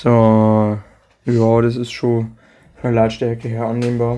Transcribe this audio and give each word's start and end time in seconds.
So, 0.00 0.78
ja, 1.24 1.60
das 1.60 1.74
ist 1.74 1.90
schon 1.90 2.36
von 2.76 2.92
der 2.92 2.92
Lautstärke 2.92 3.48
her 3.48 3.64
annehmbar. 3.64 4.16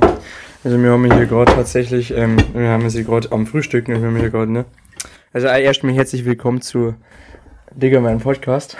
Also 0.62 0.78
wir 0.78 0.90
haben 0.90 1.10
hier 1.10 1.24
gerade 1.24 1.54
tatsächlich, 1.54 2.14
ähm, 2.14 2.36
wir 2.52 2.68
haben 2.68 2.90
sie 2.90 3.02
gerade 3.02 3.32
am 3.32 3.46
Frühstück, 3.46 3.88
ne, 3.88 3.98
wir 3.98 4.08
haben 4.08 4.16
hier 4.18 4.28
gerade, 4.28 4.52
ne. 4.52 4.66
Also 5.32 5.46
erstmal 5.46 5.94
herzlich 5.94 6.26
willkommen 6.26 6.60
zu 6.60 6.96
Digga, 7.74 7.98
mein 8.00 8.18
Podcast. 8.18 8.76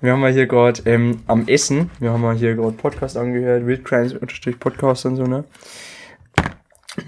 Wir 0.00 0.12
haben 0.12 0.24
hier 0.28 0.46
gerade 0.46 0.82
ähm, 0.84 1.24
am 1.26 1.48
Essen, 1.48 1.90
wir 1.98 2.12
haben 2.12 2.32
hier 2.36 2.54
gerade 2.54 2.76
Podcast 2.76 3.16
angehört, 3.16 3.66
Wildcrimes 3.66 4.12
unterstrich 4.12 4.60
Podcast 4.60 5.04
und 5.04 5.16
so, 5.16 5.24
ne. 5.24 5.42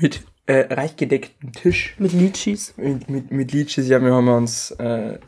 Mit 0.00 0.24
äh, 0.46 0.74
reich 0.74 0.96
gedecktem 0.96 1.52
Tisch. 1.52 1.94
Mit 2.00 2.12
Litschis. 2.12 2.74
Mit, 2.76 3.08
mit, 3.08 3.30
mit 3.30 3.52
Litschis, 3.52 3.86
ja, 3.86 4.02
wir 4.02 4.12
haben 4.12 4.26
uns, 4.26 4.72
äh, 4.72 5.20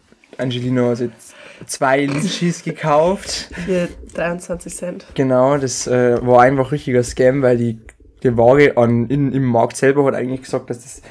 Angelina 0.43 0.90
hat 0.90 1.00
jetzt 1.00 1.34
zwei 1.66 2.04
Litschis 2.04 2.62
gekauft. 2.62 3.50
Für 3.64 3.88
23 4.14 4.74
Cent. 4.74 5.06
Genau, 5.14 5.56
das 5.56 5.87
äh, 5.87 6.24
war 6.24 6.42
einfach 6.42 6.73
richtiger 6.73 7.02
Scam, 7.02 7.42
weil 7.42 7.56
die, 7.56 7.78
die 8.23 8.37
Waage 8.37 8.77
an, 8.77 9.06
in, 9.09 9.33
im 9.33 9.45
Markt 9.45 9.77
selber 9.77 10.05
hat 10.06 10.14
eigentlich 10.14 10.42
gesagt, 10.42 10.70
dass 10.70 10.83
das 10.83 11.02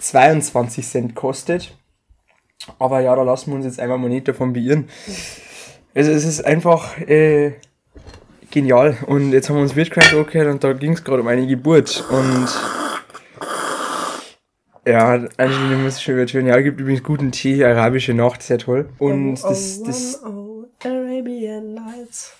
22 0.00 0.86
Cent 0.86 1.14
kostet. 1.14 1.76
Aber 2.78 3.00
ja, 3.00 3.14
da 3.14 3.22
lassen 3.22 3.50
wir 3.50 3.56
uns 3.56 3.64
jetzt 3.64 3.80
einfach 3.80 3.98
mal 3.98 4.08
nicht 4.08 4.28
davon 4.28 4.52
beirren. 4.52 4.88
Also 5.94 6.10
es 6.10 6.24
ist 6.24 6.44
einfach 6.44 6.98
äh, 7.00 7.52
genial. 8.50 8.96
Und 9.06 9.32
jetzt 9.32 9.48
haben 9.48 9.56
wir 9.56 9.62
uns 9.62 9.76
Wildcraft 9.76 10.16
angehört 10.16 10.48
und 10.48 10.64
da 10.64 10.72
ging 10.72 10.92
es 10.92 11.04
gerade 11.04 11.22
um 11.22 11.28
eine 11.28 11.46
Geburt. 11.46 12.04
Und 12.10 12.48
ja, 14.86 15.12
Angelina 15.36 15.76
muss 15.78 15.98
ich 15.98 16.04
schon 16.04 16.16
wieder 16.16 16.32
hören. 16.32 16.46
Ja, 16.46 16.60
gibt 16.60 16.80
übrigens 16.80 17.02
guten 17.02 17.32
Tee, 17.32 17.64
arabische 17.64 18.14
Nacht, 18.14 18.42
sehr 18.42 18.58
toll. 18.58 18.88
Und 18.98 19.38
oh, 19.44 19.48
das, 19.48 19.80
oh, 19.80 19.86
das, 19.86 20.22
oh, 20.24 20.28
oh, 20.28 20.88
Arabian 20.88 21.74
Nights. 21.74 22.32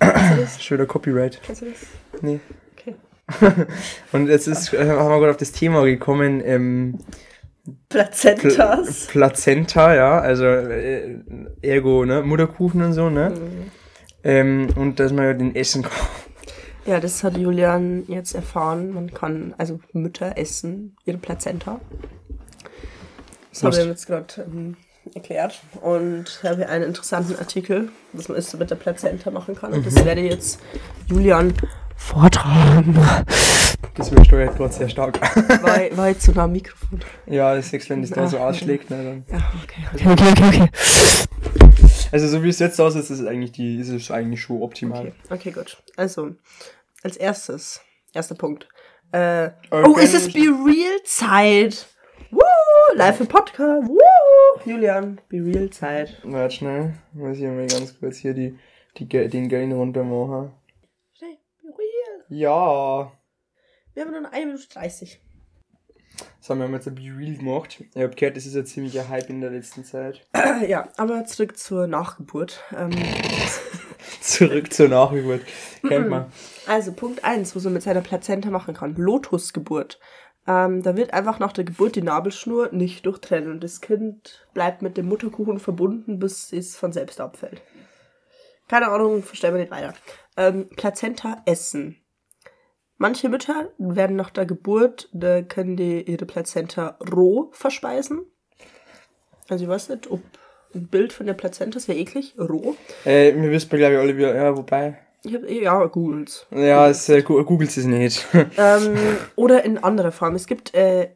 schöner 0.58 0.86
Copyright. 0.86 1.40
Kennst 1.42 1.62
du 1.62 1.66
das? 1.66 2.22
Nee. 2.22 2.40
Okay. 2.76 2.96
Und 4.12 4.28
jetzt 4.28 4.48
ist, 4.48 4.72
äh, 4.72 4.78
haben 4.78 5.08
wir 5.08 5.18
gerade 5.18 5.30
auf 5.30 5.36
das 5.36 5.52
Thema 5.52 5.84
gekommen, 5.84 6.42
ähm, 6.44 6.98
Pla 7.88 8.04
Plazentas. 8.04 9.06
Plazenta, 9.06 9.94
ja, 9.94 10.18
also 10.18 10.44
äh, 10.44 11.18
ergo, 11.62 12.04
ne, 12.04 12.22
Mutterkuchen 12.22 12.82
und 12.82 12.92
so, 12.92 13.08
ne? 13.08 13.30
Mhm. 13.30 13.70
Ähm, 14.24 14.68
und 14.74 14.98
dass 14.98 15.12
man 15.12 15.24
ja 15.26 15.34
den 15.34 15.54
essen 15.54 15.82
kann. 15.82 15.92
Ja, 16.84 16.98
das 17.00 17.22
hat 17.22 17.36
Julian 17.36 18.04
jetzt 18.08 18.34
erfahren. 18.34 18.92
Man 18.92 19.12
kann, 19.14 19.54
also 19.58 19.78
Mütter 19.92 20.36
essen 20.36 20.96
ihre 21.04 21.18
Plazenta. 21.18 21.80
Das 23.50 23.62
habe 23.62 23.78
ich 23.78 23.84
jetzt 23.86 24.06
gerade 24.06 24.26
ähm, 24.46 24.76
erklärt. 25.14 25.60
Und 25.80 26.24
ich 26.28 26.42
habe 26.48 26.56
hier 26.56 26.68
einen 26.68 26.84
interessanten 26.84 27.36
Artikel, 27.38 27.90
was 28.12 28.28
man 28.28 28.36
ist 28.38 28.58
mit 28.58 28.70
der 28.70 28.76
Plazenta 28.76 29.30
machen 29.30 29.54
kann. 29.54 29.72
Und 29.72 29.80
Mhm. 29.80 29.84
das 29.84 30.04
werde 30.04 30.22
jetzt 30.22 30.58
Julian 31.06 31.52
vortragen. 31.96 32.96
Das 33.94 34.10
übersteuert 34.10 34.56
gerade 34.56 34.72
sehr 34.72 34.88
stark. 34.88 35.20
War, 35.62 35.96
war 35.96 36.08
jetzt 36.08 36.22
so 36.22 36.32
nah 36.32 36.44
am 36.44 36.52
Mikrofon. 36.52 37.00
ja, 37.26 37.54
das 37.54 37.72
ist, 37.72 37.90
wenn 37.90 38.00
das 38.00 38.10
da 38.10 38.26
so 38.26 38.38
ausschlägt, 38.38 38.90
ne, 38.90 39.22
dann. 39.28 39.38
Ja, 39.38 39.52
okay, 39.62 39.84
okay, 39.94 40.12
okay, 40.12 40.32
okay, 40.32 40.62
okay. 40.62 41.71
Also 42.12 42.28
so 42.28 42.42
wie 42.44 42.48
es 42.50 42.58
jetzt 42.58 42.80
aussieht, 42.80 43.02
ist 43.02 43.10
es 43.10 43.24
eigentlich 43.26 43.52
die, 43.52 43.76
ist 43.78 43.88
es 43.88 44.10
eigentlich 44.10 44.42
schon 44.42 44.62
optimal. 44.62 45.08
Okay, 45.24 45.48
okay, 45.48 45.50
gut. 45.50 45.82
Also, 45.96 46.34
als 47.02 47.16
erstes, 47.16 47.80
erster 48.12 48.34
Punkt. 48.34 48.68
Äh, 49.12 49.50
Okay. 49.70 49.84
oh, 49.88 49.96
ist 49.98 50.14
es 50.14 50.32
Be 50.32 50.40
Real 50.40 51.02
Zeit? 51.04 51.86
Woo! 52.30 52.40
Live 52.94 53.20
im 53.20 53.26
Podcast. 53.26 53.88
Woo! 53.88 53.98
Julian, 54.64 55.20
Be 55.28 55.38
Real 55.44 55.70
Zeit. 55.70 56.18
Warte 56.24 56.54
schnell, 56.54 56.94
muss 57.12 57.38
ich 57.38 57.44
mal 57.44 57.66
ganz 57.66 57.98
kurz 57.98 58.18
hier 58.18 58.34
die, 58.34 58.58
die, 58.98 59.06
den 59.08 59.48
Gain 59.48 59.72
runter 59.72 60.04
machen. 60.04 60.52
Schnell, 61.14 61.36
Be 61.62 61.68
Real. 61.68 62.24
Ja. 62.28 63.12
Wir 63.94 64.04
haben 64.04 64.12
nur 64.12 64.20
noch 64.22 64.32
1 64.32 64.46
Minute 64.46 64.68
30. 64.68 65.20
Das 66.38 66.50
haben 66.50 66.58
wir 66.60 66.68
jetzt 66.70 66.88
ein 66.88 66.94
Be 66.94 67.02
Real 67.02 67.36
gemacht. 67.36 67.84
Ich 67.94 68.02
hab 68.02 68.16
gehört, 68.16 68.36
das 68.36 68.46
ist 68.46 68.56
ein 68.56 68.66
ziemlicher 68.66 69.08
Hype 69.08 69.30
in 69.30 69.40
der 69.40 69.50
letzten 69.50 69.84
Zeit. 69.84 70.26
ja, 70.66 70.88
aber 70.96 71.24
zurück 71.24 71.56
zur 71.56 71.86
Nachgeburt. 71.86 72.60
Ähm, 72.76 72.90
Zurück 74.20 74.72
zur 74.72 74.88
Nachgeburt. 74.88 75.42
Kennt 75.86 76.08
man. 76.08 76.32
also, 76.66 76.92
Punkt 76.92 77.24
1, 77.24 77.54
was 77.54 77.64
man 77.64 77.72
mit 77.74 77.82
seiner 77.82 78.00
Plazenta 78.00 78.50
machen 78.50 78.74
kann. 78.74 78.94
Lotusgeburt. 78.94 79.98
Ähm, 80.46 80.82
da 80.82 80.96
wird 80.96 81.12
einfach 81.12 81.38
nach 81.38 81.52
der 81.52 81.64
Geburt 81.64 81.94
die 81.94 82.02
Nabelschnur 82.02 82.70
nicht 82.72 83.06
durchtrennen 83.06 83.50
und 83.52 83.62
das 83.62 83.80
Kind 83.80 84.46
bleibt 84.54 84.82
mit 84.82 84.96
dem 84.96 85.06
Mutterkuchen 85.06 85.60
verbunden, 85.60 86.18
bis 86.18 86.52
es 86.52 86.76
von 86.76 86.92
selbst 86.92 87.20
abfällt. 87.20 87.62
Keine 88.68 88.88
Ahnung, 88.88 89.22
verstehen 89.22 89.54
wir 89.54 89.60
nicht 89.60 89.70
weiter. 89.70 89.94
Ähm, 90.36 90.68
Plazenta 90.70 91.42
essen. 91.46 92.01
Manche 93.02 93.28
Mütter 93.28 93.68
werden 93.78 94.14
nach 94.14 94.30
der 94.30 94.46
Geburt, 94.46 95.08
da 95.12 95.42
können 95.42 95.76
die 95.76 96.02
ihre 96.02 96.24
Plazenta 96.24 96.96
roh 97.12 97.48
verspeisen. 97.50 98.20
Also 99.48 99.64
ich 99.64 99.68
weiß 99.68 99.88
nicht, 99.88 100.08
ob 100.08 100.20
ein 100.72 100.86
Bild 100.86 101.12
von 101.12 101.26
der 101.26 101.34
Plazenta 101.34 101.78
ist 101.78 101.88
ja 101.88 101.94
eklig, 101.94 102.36
roh. 102.38 102.76
Äh, 103.04 103.34
wir 103.34 103.50
wissen 103.50 103.70
glaube 103.70 103.94
ich 103.94 103.98
alle 103.98 104.16
wieder, 104.16 104.36
ja, 104.36 104.56
wobei. 104.56 104.98
Ich 105.24 105.34
hab, 105.34 105.50
ja, 105.50 105.84
googelt. 105.86 106.46
Ja, 106.52 106.88
es, 106.88 107.08
äh, 107.08 107.22
googelt 107.22 107.76
es 107.76 107.84
nicht. 107.84 108.24
Ähm, 108.56 108.94
oder 109.34 109.64
in 109.64 109.78
anderer 109.78 110.12
Form. 110.12 110.36
Es 110.36 110.46
gibt 110.46 110.72
äh, 110.72 111.08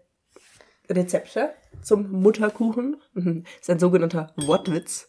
Rezepte 0.90 1.50
zum 1.82 2.10
Mutterkuchen. 2.10 2.96
Mhm. 3.14 3.44
ist 3.60 3.70
ein 3.70 3.78
sogenannter 3.78 4.32
Wortwitz. 4.34 5.08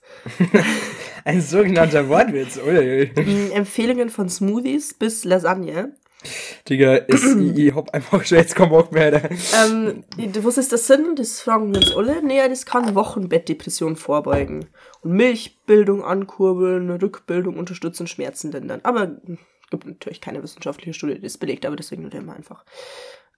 Ein 1.25 1.41
sogenannter 1.41 2.07
Wortwitz, 2.07 2.57
uiuiui. 2.57 3.11
Mm, 3.15 3.51
Empfehlungen 3.51 4.09
von 4.09 4.29
Smoothies 4.29 4.94
bis 4.94 5.25
Lasagne. 5.25 5.95
Digga, 6.67 6.97
es, 7.07 7.23
ich, 7.35 7.57
ich 7.57 7.75
hab 7.75 7.94
einfach 7.94 8.23
schon 8.25 8.38
jetzt 8.39 8.55
keinen 8.55 8.69
Bock 8.69 8.91
mehr. 8.91 9.05
Alter. 9.05 9.29
Ähm, 9.63 10.03
was 10.44 10.57
ist 10.57 10.73
das 10.73 10.88
Sinn? 10.88 11.16
Das 11.16 11.41
fragen 11.41 11.72
wir 11.73 11.78
uns 11.81 11.95
alle. 11.95 12.22
Nee, 12.23 12.47
das 12.50 12.66
kann 12.66 12.95
Wochenbettdepression 12.95 13.95
vorbeugen. 13.95 14.66
Und 15.01 15.11
Milchbildung 15.13 16.03
ankurbeln, 16.03 16.89
Rückbildung 16.89 17.57
unterstützen, 17.57 18.07
Schmerzen 18.07 18.51
lindern. 18.51 18.81
Aber 18.83 19.17
gibt 19.69 19.85
natürlich 19.85 20.22
keine 20.22 20.41
wissenschaftliche 20.44 20.94
Studie, 20.94 21.16
die 21.16 21.22
das 21.22 21.38
belegt, 21.38 21.66
aber 21.66 21.75
deswegen 21.75 22.01
nur 22.01 22.11
wir 22.25 22.35
einfach. 22.35 22.63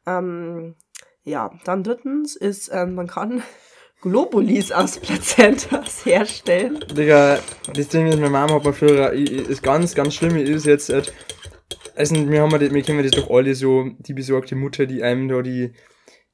Ähm, 0.08 0.76
ja, 1.24 1.52
dann 1.66 1.84
drittens 1.84 2.36
ist, 2.36 2.70
ähm, 2.74 2.96
man 2.96 3.08
kann 3.08 3.44
Globulis 4.02 4.72
aus 4.72 4.98
Plazentas 5.00 6.06
herstellen. 6.06 6.80
Digga, 6.96 7.40
das 7.74 7.88
Ding 7.90 8.08
ist, 8.08 8.16
meine 8.16 8.30
Mama 8.30 8.54
hat 8.54 8.64
mir 8.64 8.74
früher, 8.74 9.12
ich- 9.14 9.32
ich- 9.32 9.50
ist 9.50 9.62
ganz, 9.62 9.94
ganz 9.94 10.14
schlimm, 10.16 10.38
ist 10.38 10.66
jetzt, 10.66 10.90
äh, 10.90 11.02
also 11.96 12.16
wir 12.30 12.42
haben 12.42 12.52
das, 12.52 12.74
wir 12.74 12.82
kennen 12.84 13.04
das 13.04 13.12
doch 13.12 13.30
alle 13.30 13.56
so, 13.56 13.90
die 14.00 14.14
besorgte 14.14 14.56
Mutter, 14.56 14.86
die 14.86 15.04
einem 15.04 15.28
da 15.28 15.42
die, 15.42 15.72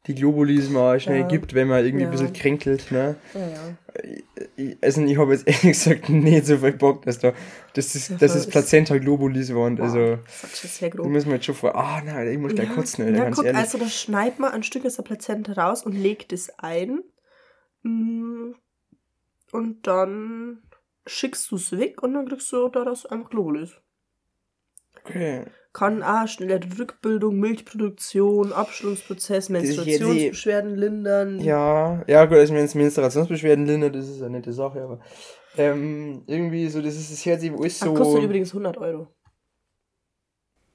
die 0.08 0.16
Globulis 0.16 0.70
mal 0.70 1.00
schnell 1.00 1.22
Ja. 1.22 1.28
gibt, 1.28 1.54
wenn 1.54 1.68
man 1.68 1.84
irgendwie 1.84 2.04
Ja. 2.04 2.10
ein 2.10 2.12
bisschen 2.12 2.34
kränkelt, 2.34 2.92
ne? 2.92 3.16
Ja, 3.34 3.40
ja. 3.48 3.78
Ich, 4.58 4.78
also 4.82 5.02
ich 5.04 5.18
habe 5.18 5.32
jetzt 5.34 5.48
ehrlich 5.48 5.62
gesagt 5.62 6.10
nicht 6.10 6.46
so 6.46 6.58
viel 6.58 6.74
Bock, 6.74 7.04
dass 7.04 7.18
da, 7.20 7.30
Ja, 7.30 7.34
dass 7.74 7.96
es 7.96 8.08
voll. 8.10 8.52
Plazenta 8.52 8.98
Globulis 8.98 9.54
waren, 9.56 9.80
also, 9.82 9.98
Wow, 10.00 10.20
das 10.26 10.44
ist 10.54 10.60
schon 10.60 10.70
sehr 10.70 10.90
da 10.90 10.98
grob. 10.98 11.08
müssen 11.08 11.28
wir 11.30 11.36
jetzt 11.36 11.46
schon 11.46 11.56
vor, 11.56 11.76
ah 11.76 12.02
nein, 12.06 12.28
ich 12.28 12.38
muss 12.38 12.54
gleich 12.54 12.70
kotzen, 12.70 13.06
Alter, 13.06 13.18
ja, 13.18 13.24
ganz 13.24 13.36
guck, 13.38 13.46
ehrlich. 13.46 13.62
also 13.62 13.78
da 13.78 13.88
schneidet 13.88 14.40
man 14.40 14.52
ein 14.52 14.64
Stück 14.64 14.86
aus 14.86 14.96
der 14.98 15.04
Plazenta 15.04 15.54
raus 15.54 15.84
und 15.86 15.94
legt 15.94 16.34
es 16.34 16.50
ein. 16.60 17.00
Mm, 17.84 18.54
Und 19.52 19.88
dann 19.88 20.62
schickst 21.08 21.50
du 21.52 21.56
es 21.56 21.72
weg 21.78 22.02
und 22.04 22.14
dann 22.14 22.28
kriegst 22.28 22.52
du 22.52 22.68
daraus 22.70 23.06
einfach 23.06 23.30
Globulis. 23.30 23.72
Okay. 25.06 25.46
Kann 25.74 26.04
auch 26.04 26.28
schnelle 26.28 26.62
Rückbildung, 26.80 27.38
Milchproduktion, 27.38 28.54
Abschlussprozess, 28.54 29.46
ist 29.46 29.50
Menstruationsbeschwerden 29.50 30.76
lindern. 30.76 31.40
Ja, 31.42 32.04
ja 32.08 32.26
gut, 32.26 32.38
also 32.38 32.54
wenn 32.54 32.64
es 32.64 32.76
Menstruationsbeschwerden 32.76 33.66
lindert, 33.66 33.96
das 33.96 34.08
ist 34.08 34.22
eine 34.22 34.38
nette 34.38 34.54
Sache, 34.54 34.82
aber 34.82 35.00
ähm, 35.58 36.24
irgendwie 36.28 36.70
so, 36.70 36.82
das 36.82 36.96
ist 36.96 37.12
das 37.12 37.22
sich 37.42 37.52
alles 37.52 37.82
Ach, 37.82 37.88
so. 37.88 37.94
kostet 37.94 38.24
übrigens 38.24 38.52
100 38.52 38.78
Euro. 38.78 39.08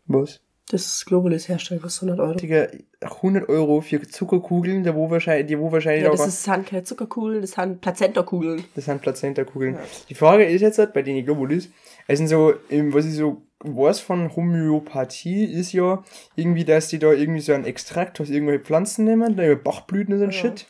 Was? 0.06 0.40
Das 0.70 1.04
Globulis 1.04 1.48
herstellen 1.48 1.82
kostet 1.82 2.08
100 2.10 2.26
Euro. 2.26 2.38
Digga, 2.38 2.68
100 3.00 3.48
Euro 3.48 3.80
für 3.80 4.00
Zuckerkugeln, 4.02 4.84
da 4.84 4.94
wo 4.94 5.10
wahrscheinlich, 5.10 5.48
die 5.48 5.58
wo 5.58 5.72
wahrscheinlich 5.72 6.04
Ja, 6.04 6.10
auch 6.10 6.16
das 6.16 6.28
ist, 6.28 6.44
sind 6.44 6.66
keine 6.66 6.84
Zuckerkugeln, 6.84 7.40
das 7.40 7.52
sind 7.52 7.80
Plazentakugeln. 7.80 8.64
das 8.74 8.84
sind 8.84 9.02
Plazenta-Kugeln. 9.02 9.74
Ja. 9.74 9.80
Die 10.08 10.14
Frage 10.14 10.44
ist 10.44 10.60
jetzt 10.60 10.78
halt, 10.78 10.92
bei 10.92 11.02
denen 11.02 11.24
Globulis, 11.24 11.70
also 12.06 12.26
so, 12.26 12.54
ähm, 12.70 12.94
was 12.94 13.04
ich 13.06 13.14
so 13.14 13.42
weiß 13.64 14.00
von 14.00 14.34
Homöopathie, 14.36 15.44
ist 15.44 15.72
ja 15.72 16.02
irgendwie, 16.36 16.64
dass 16.64 16.88
die 16.88 16.98
da 16.98 17.12
irgendwie 17.12 17.40
so 17.40 17.52
einen 17.52 17.64
Extrakt 17.64 18.20
aus 18.20 18.30
irgendwelchen 18.30 18.64
Pflanzen 18.64 19.04
nehmen, 19.04 19.36
da 19.36 19.44
über 19.44 19.56
Bachblüten 19.56 20.14
und 20.14 20.20
so 20.20 20.24
ein 20.24 20.30
Ja. 20.30 20.36
Shit, 20.36 20.66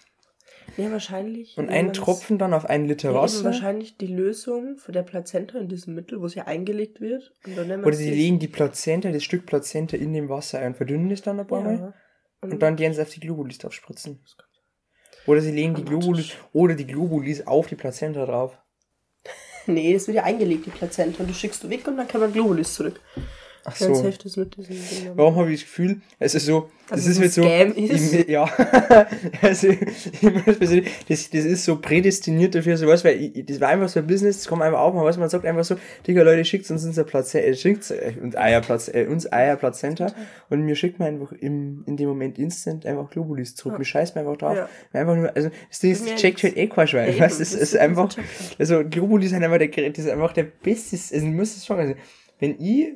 Ja, 0.76 0.90
wahrscheinlich. 0.92 1.56
und 1.58 1.68
einen 1.68 1.92
Tropfen 1.92 2.38
dann 2.38 2.54
auf 2.54 2.64
einen 2.64 2.86
Liter 2.86 3.10
Ja, 3.12 3.22
Wasser. 3.22 3.44
wahrscheinlich 3.44 3.96
die 3.96 4.06
Lösung 4.06 4.76
für 4.78 4.92
der 4.92 5.02
Plazenta 5.02 5.58
in 5.58 5.68
diesem 5.68 5.94
Mittel, 5.94 6.20
wo 6.20 6.26
es 6.26 6.34
ja 6.34 6.44
eingelegt 6.46 7.00
wird. 7.00 7.34
Und 7.46 7.58
Oder 7.58 7.92
sie 7.92 8.08
es- 8.10 8.16
legen 8.16 8.38
die 8.38 8.48
Plazenta, 8.48 9.10
das 9.10 9.24
Stück 9.24 9.46
Plazenta 9.46 9.96
in 9.96 10.12
dem 10.12 10.28
Wasser 10.28 10.58
ein, 10.60 10.74
verdünnen 10.74 11.10
es 11.10 11.22
dann 11.22 11.40
ein 11.40 11.46
paar 11.46 11.62
Mal. 11.62 11.74
ja. 11.78 11.94
Und 12.42 12.60
dann 12.62 12.76
gehen 12.76 12.94
sie 12.94 13.02
auf 13.02 13.10
die 13.10 13.20
Globulis 13.20 13.58
drauf 13.58 13.72
spritzen. 13.74 14.20
Oder 15.26 15.42
sie 15.42 15.52
legen 15.52 15.74
die. 15.74 15.84
Globulis 15.84 16.30
oder 16.54 16.74
die 16.74 16.86
Globulis 16.86 17.46
auf 17.46 17.66
die 17.66 17.74
Plazenta 17.76 18.24
drauf. 18.26 18.56
Nee, 19.66 19.92
das 19.92 20.06
wird 20.06 20.16
ja 20.16 20.24
eingelegt, 20.24 20.64
die 20.66 20.70
Plazenta. 20.70 21.22
Und 21.22 21.28
du 21.28 21.34
schickst 21.34 21.62
du 21.62 21.68
weg 21.68 21.86
und 21.86 21.98
dann 21.98 22.08
kann 22.08 22.20
man 22.22 22.32
Globulis 22.32 22.74
zurück. 22.74 22.98
Ach 23.64 23.76
so. 23.76 24.02
hilft 24.02 24.24
das 24.24 24.36
mit 24.36 24.56
diesem 24.56 24.74
Ding. 24.74 25.12
Warum 25.16 25.36
habe 25.36 25.52
ich 25.52 25.60
das 25.60 25.68
Gefühl, 25.68 26.00
es 26.18 26.34
ist 26.34 26.46
so, 26.46 26.70
das 26.88 27.06
Also 27.06 27.10
ist 27.10 27.34
so 27.34 27.42
mit 27.42 27.76
so, 27.76 27.92
ist? 27.94 28.12
ich- 28.14 28.28
ja, 28.28 28.44
also, 29.42 29.68
ich 29.68 30.22
muss 30.22 30.56
persönlich- 30.58 30.90
das, 31.08 31.30
das 31.30 31.44
ist 31.44 31.64
so 31.64 31.76
prädestiniert 31.76 32.54
dafür, 32.54 32.76
sowas, 32.76 33.04
weil 33.04 33.20
ich, 33.20 33.44
das 33.46 33.60
war 33.60 33.68
einfach 33.68 33.88
so 33.88 34.00
ein 34.00 34.06
Business, 34.06 34.38
das 34.38 34.48
kommt 34.48 34.62
einfach 34.62 34.80
auf, 34.80 34.94
was 34.94 35.16
man 35.18 35.28
sagt 35.28 35.44
einfach 35.44 35.64
so, 35.64 35.76
Digga, 36.06 36.22
Leute, 36.22 36.44
schickt 36.44 36.70
uns 36.70 36.84
unser 36.84 37.04
Plazenta, 37.04 37.46
äh, 37.48 37.54
schickt 37.54 37.90
äh, 37.90 38.14
uns 38.22 38.34
Eierplatz, 38.36 38.88
äh, 38.88 39.06
uns 39.06 39.30
Eierplazenta 39.30 40.12
und 40.48 40.62
mir 40.62 40.74
schickt 40.74 40.98
man 40.98 41.08
einfach 41.08 41.32
im, 41.32 41.84
in 41.86 41.96
dem 41.96 42.08
Moment 42.08 42.38
instant 42.38 42.86
einfach 42.86 43.10
Globulis 43.10 43.54
zurück, 43.54 43.78
mir 43.78 43.84
scheißt 43.84 44.14
man 44.16 44.26
einfach 44.26 44.38
drauf, 44.38 44.56
Ja. 44.56 44.68
einfach 44.92 45.16
nur, 45.16 45.36
also, 45.36 45.50
das 45.68 45.80
Ding 45.80 45.92
ist, 45.92 46.16
checkt 46.16 46.42
halt 46.42 46.56
eh 46.56 46.66
kein 46.66 46.88
Schwein, 46.88 47.14
Ja, 47.14 47.20
weißt, 47.24 47.40
das 47.40 47.52
ist 47.52 47.60
ist 47.60 47.76
einfach, 47.76 48.08
also, 48.58 48.82
Globulis 48.88 49.30
sind 49.30 49.44
einfach 49.44 49.58
der, 49.58 49.68
das 49.68 50.04
ist 50.04 50.10
einfach 50.10 50.32
der 50.32 50.44
beste, 50.44 50.96
also, 50.96 51.26
du 51.26 51.32
musst 51.32 51.56
es 51.58 51.66
schon, 51.66 51.78
also, 51.78 51.94
wenn 52.38 52.58
ich 52.58 52.88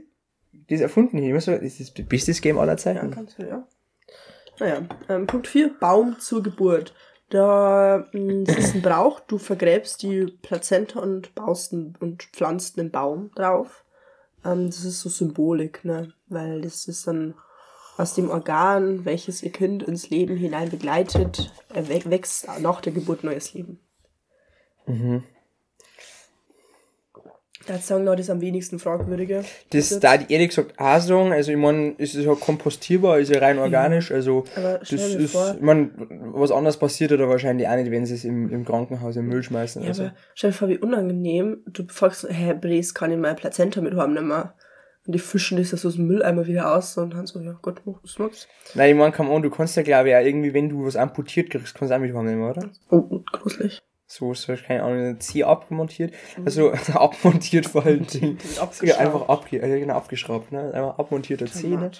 das 0.68 0.80
erfunden 0.80 1.16
hätte, 1.18 1.28
ich 1.28 1.34
muss 1.34 1.44
sagen, 1.44 1.62
das 1.62 1.80
ist 1.80 1.98
das 1.98 2.06
beste 2.06 2.32
Game 2.34 2.58
aller 2.58 2.72
Ja, 2.72 2.76
Zeiten. 2.78 3.10
kannst 3.10 3.38
du, 3.38 3.46
ja. 3.46 3.66
Naja, 4.60 4.82
ähm, 5.08 5.26
Punkt 5.26 5.48
4, 5.48 5.78
Baum 5.80 6.18
zur 6.20 6.42
Geburt. 6.42 6.94
Da, 7.30 8.06
das 8.12 8.56
ist 8.58 8.74
ein 8.74 8.82
Brauch, 8.82 9.20
du 9.20 9.38
vergräbst 9.38 10.02
die 10.02 10.26
Plazenta 10.42 11.00
und 11.00 11.34
baust 11.34 11.72
einen, 11.72 11.96
und 11.98 12.22
pflanzt 12.22 12.78
einen 12.78 12.90
Baum 12.90 13.30
drauf. 13.34 13.84
Ähm, 14.44 14.66
das 14.66 14.84
ist 14.84 15.00
so 15.00 15.08
Symbolik, 15.08 15.84
ne? 15.84 16.12
Weil 16.28 16.60
das 16.60 16.86
ist 16.86 17.06
dann 17.06 17.34
aus 17.96 18.14
dem 18.14 18.30
Organ, 18.30 19.04
welches 19.04 19.42
ihr 19.42 19.52
Kind 19.52 19.82
ins 19.82 20.10
Leben 20.10 20.36
hinein 20.36 20.68
begleitet, 20.70 21.52
wächst 21.70 22.46
nach 22.60 22.80
der 22.80 22.92
Geburt 22.92 23.24
neues 23.24 23.54
Leben. 23.54 23.80
Mhm. 24.86 25.24
Da 27.66 27.78
sagen 27.78 28.04
Leute, 28.04 28.18
das 28.18 28.26
ist 28.26 28.30
am 28.30 28.40
wenigsten 28.40 28.78
fragwürdige. 28.78 29.42
Das 29.70 29.88
Zusatz. 29.88 30.00
da 30.02 30.14
ehrlich 30.28 30.48
gesagt 30.48 30.78
auch 30.78 31.00
sagen, 31.00 31.32
also 31.32 31.50
ich 31.50 31.56
meine, 31.56 31.94
es 31.98 32.14
ist 32.14 32.24
ja 32.26 32.34
kompostierbar, 32.34 33.18
ist 33.18 33.30
ja 33.32 33.38
rein 33.38 33.58
organisch, 33.58 34.12
also 34.12 34.44
Aber 34.56 34.78
das 34.78 34.92
ist, 34.92 35.32
vor- 35.32 35.54
ich 35.54 35.62
meine, 35.62 35.90
was 36.34 36.50
anderes 36.52 36.76
passiert 36.76 37.12
oder 37.12 37.28
wahrscheinlich 37.28 37.66
auch 37.66 37.76
nicht, 37.76 37.90
wenn 37.90 38.04
sie 38.04 38.14
es 38.14 38.24
im, 38.24 38.50
im 38.50 38.64
Krankenhaus 38.64 39.16
im 39.16 39.26
Müll 39.28 39.42
schmeißen. 39.42 39.82
Ja, 39.82 39.88
also. 39.88 40.02
aber 40.04 40.14
stell 40.34 40.50
dir 40.50 40.56
vor, 40.56 40.68
wie 40.68 40.78
unangenehm. 40.78 41.62
Du 41.66 41.84
fragst, 41.88 42.26
hä, 42.28 42.54
Bres, 42.54 42.92
kann 42.94 43.10
ich 43.10 43.18
meine 43.18 43.34
Plazenta 43.34 43.80
mit 43.80 43.94
haben 43.96 44.12
nicht 44.12 44.24
mehr? 44.24 44.54
Und 45.06 45.14
die 45.14 45.18
fischen 45.18 45.58
das 45.58 45.84
aus 45.84 45.96
dem 45.96 46.06
Mülleimer 46.06 46.46
wieder 46.46 46.74
aus 46.74 46.96
und 46.96 47.12
dann 47.14 47.26
so, 47.26 47.38
ja 47.40 47.58
Gott, 47.60 47.82
was 47.84 48.18
nutzt? 48.18 48.48
Nein, 48.74 48.90
ich 48.92 48.96
meine, 48.96 49.12
come 49.12 49.30
on, 49.30 49.42
du 49.42 49.50
kannst 49.50 49.76
ja 49.76 49.82
glaube 49.82 50.08
ich 50.10 50.14
auch 50.16 50.20
irgendwie, 50.20 50.54
wenn 50.54 50.68
du 50.70 50.84
was 50.86 50.96
amputiert 50.96 51.50
kriegst, 51.50 51.74
kannst 51.74 51.90
du 51.92 51.96
auch 51.96 52.00
mit 52.00 52.14
nehmen, 52.14 52.42
oder? 52.42 52.70
Oh, 52.90 53.20
gruselig. 53.32 53.82
So, 54.16 54.32
so 54.32 54.54
keine 54.54 54.84
Ahnung, 54.84 54.98
eine 55.00 55.18
Zieh 55.18 55.42
abmontiert, 55.42 56.14
also 56.44 56.70
abmontiert 56.92 57.66
vor 57.66 57.84
allem 57.84 58.06
Ding. 58.14 58.38
Ja, 58.82 58.98
einfach 58.98 59.28
abge 59.28 59.58
äh, 59.60 59.80
genau, 59.80 59.94
abgeschraubt, 59.94 60.52
ne? 60.52 60.72
Einfach 60.72 60.98
abmontierter 61.00 61.46
Zeh, 61.46 61.70
ne? 61.76 61.90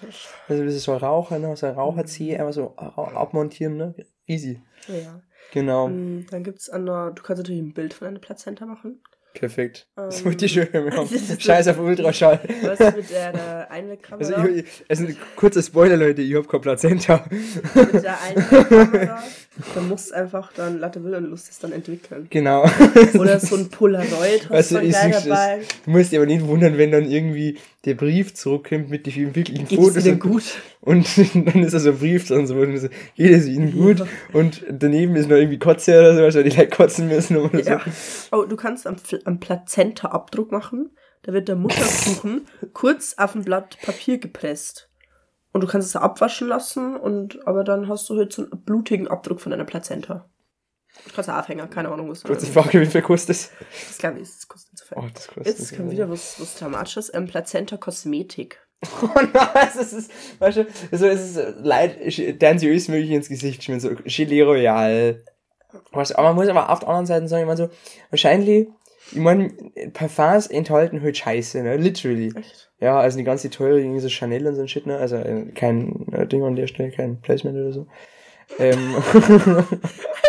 Also 0.49 0.64
das 0.64 0.75
ist 0.75 0.84
so 0.84 0.93
ein 0.93 0.99
Raucher, 0.99 1.40
ne? 1.40 1.56
So 1.56 1.66
ein 1.66 1.75
Raucherzeh, 1.75 2.37
einfach 2.37 2.52
so 2.52 2.76
abmontieren, 2.76 3.76
ne? 3.76 3.96
Easy. 4.26 4.62
Ja. 4.87 5.22
Genau. 5.52 5.88
Mm, 5.88 6.26
Dann 6.31 6.44
gibt's 6.44 6.70
an 6.70 6.87
der, 6.87 7.11
du 7.11 7.20
kannst 7.20 7.43
natürlich 7.43 7.61
ein 7.61 7.75
Bild 7.75 7.93
von 7.93 8.06
einer 8.06 8.20
Plazenta 8.20 8.64
machen. 8.64 9.02
Perfekt. 9.34 9.86
Das 9.96 10.20
Ähm, 10.20 10.26
wollte 10.26 10.46
ich 10.46 10.54
das 10.72 11.12
ist 11.12 11.28
so- 11.28 11.40
Scheiß 11.40 11.69
auf 11.69 11.78
Ultraschall. 11.81 12.40
Was 12.62 12.78
mit 12.78 13.10
der, 13.10 13.32
Einwegkamera? 13.70 14.32
Also, 14.36 14.48
ich, 14.48 14.64
also 14.88 15.04
ein 15.06 15.16
kurzer 15.36 15.62
Spoiler, 15.62 15.96
Leute, 15.96 16.22
ich 16.22 16.34
hab 16.34 16.48
kein 16.48 16.60
Plazenta. 16.60 17.25
mit 17.75 18.02
der 18.04 18.16
Einwegkamera. 18.22 19.22
Da 19.76 19.81
musst 19.82 20.12
einfach 20.12 20.52
dann 20.54 20.81
Latte 20.81 21.04
will 21.04 21.14
und 21.14 21.31
Lust 21.31 21.48
es 21.48 21.60
dann 21.60 21.70
entwickeln. 21.70 22.26
Genau. 22.28 22.64
Oder 23.16 23.38
so 23.38 23.54
ein 23.54 23.69
Polaroid 23.69 24.50
Also, 24.50 24.78
du 24.81 24.82
ich 24.84 24.90
gleich 24.90 25.22
dabei. 25.22 25.58
das. 25.58 25.66
Du 25.84 25.90
musst 25.92 26.10
dich 26.10 26.19
aber 26.19 26.26
nicht 26.26 26.44
wundern, 26.44 26.76
wenn 26.76 26.90
dann 26.90 27.08
irgendwie 27.08 27.58
der 27.84 27.94
Brief 27.94 28.34
zurückkommt 28.34 28.90
mit 28.90 29.06
den 29.06 29.32
wirklichen 29.37 29.69
Geht's 29.69 29.80
Fotos. 29.80 30.04
Ihnen 30.06 30.14
und- 30.14 30.20
gut? 30.20 30.42
Und 30.80 31.06
dann 31.46 31.62
ist 31.62 31.72
da 31.72 31.78
so 31.78 31.90
ein 31.90 31.98
Brief 31.98 32.26
drin, 32.26 32.48
so, 32.48 32.56
und 32.56 32.76
so, 32.78 32.88
geht 33.14 33.30
es 33.30 33.46
Ihnen 33.46 33.70
gut? 33.72 34.00
Ja. 34.00 34.06
Und 34.32 34.64
daneben 34.69 35.14
ist 35.14 35.28
noch 35.30 35.37
irgendwie 35.37 35.60
Kotze 35.60 36.00
oder 36.00 36.30
so, 36.32 36.37
weil 36.37 36.42
die 36.42 36.50
Leute 36.50 36.69
kotzen 36.76 37.06
müssen 37.06 37.37
oder 37.37 37.62
so. 37.62 37.70
Ja. 37.70 37.80
Oh, 38.32 38.42
du 38.46 38.56
kannst 38.56 38.88
am, 38.88 38.96
Pl- 38.96 39.24
am 39.25 39.41
Plazenta-Abdruck 39.41 40.53
machen. 40.53 40.97
Da 41.23 41.32
wird 41.32 41.49
der 41.49 41.56
Mutterkuchen 41.56 42.47
kurz 42.73 43.15
auf 43.17 43.35
ein 43.35 43.44
Blatt 43.44 43.79
Papier 43.82 44.19
gepresst. 44.19 44.91
Und 45.53 45.62
du 45.62 45.67
kannst 45.67 45.88
es 45.88 45.97
abwaschen 45.97 46.49
lassen, 46.49 46.97
und 46.97 47.47
aber 47.47 47.62
dann 47.62 47.88
hast 47.88 48.11
du 48.11 48.17
halt 48.17 48.32
so 48.32 48.43
einen 48.43 48.65
blutigen 48.65 49.06
Abdruck 49.06 49.41
von 49.41 49.50
deiner 49.50 49.65
Plazenta. 49.65 50.29
Du 51.06 51.12
kannst 51.12 51.29
einen 51.29 51.38
Aufhänger, 51.38 51.67
keine 51.67 51.91
Ahnung, 51.91 52.11
was 52.11 52.21
du 52.21 52.29
Kurze 52.29 52.47
Frage, 52.47 52.81
wie 52.81 52.87
viel 52.87 53.03
kostet 53.03 53.31
das? 53.31 53.50
Das 53.88 53.99
glaube 53.99 54.21
ich, 54.21 54.29
das 54.29 54.49
kostet 54.49 54.79
zu 54.79 54.87
viel. 54.87 54.99
Oh, 54.99 55.06
das 55.12 55.26
kostet 55.26 55.47
Jetzt 55.47 55.76
kommt 55.76 55.91
wieder 55.91 56.09
was, 56.09 56.41
was 56.41 56.56
Dramatisches. 56.56 57.12
Ähm, 57.15 57.26
Plazenta-Kosmetik. 57.26 58.61
Oh 59.00 59.09
nein, 59.15 59.69
es 59.79 59.93
ist, 59.94 60.11
weißt 60.41 60.59
du, 60.59 60.67
also 60.93 61.06
es 61.06 61.31
ist 61.31 61.37
äh, 61.38 61.55
leid, 61.62 61.97
sie 62.61 62.69
öst 62.69 62.91
möglich 62.91 63.11
ins 63.12 63.31
Gesicht 63.31 63.65
schmieren, 63.65 63.81
so 63.81 63.91
Gelee 64.05 64.43
Royal. 64.43 65.25
Weißt 65.93 66.11
du, 66.11 66.19
aber 66.19 66.29
man 66.29 66.37
muss 66.37 66.49
aber 66.49 66.69
auf 66.69 66.81
der 66.81 66.88
anderen 66.88 67.06
Seite 67.06 67.26
sagen, 67.29 67.43
ich 67.43 67.47
meine 67.47 67.56
so, 67.56 67.71
wahrscheinlich, 68.11 68.69
ich 69.12 69.18
meine, 69.18 69.50
Parfums 69.92 70.46
enthalten 70.46 71.02
halt 71.02 71.16
Scheiße, 71.16 71.62
ne, 71.62 71.76
literally. 71.76 72.32
Echt? 72.36 72.70
Ja, 72.80 72.98
also 72.98 73.18
die 73.18 73.24
ganze 73.24 73.50
teure, 73.50 73.80
irgendwie 73.80 74.00
so 74.00 74.08
Chanel 74.08 74.46
und 74.46 74.56
so 74.56 74.62
ein 74.62 74.68
Shit, 74.68 74.86
ne, 74.86 74.96
also 74.96 75.16
äh, 75.16 75.46
kein 75.54 76.06
äh, 76.12 76.26
Ding 76.26 76.42
an 76.42 76.56
der 76.56 76.66
Stelle, 76.66 76.90
kein 76.90 77.20
Placement 77.20 77.56
oder 77.56 77.72
so. 77.72 77.86
Ähm, 78.58 78.96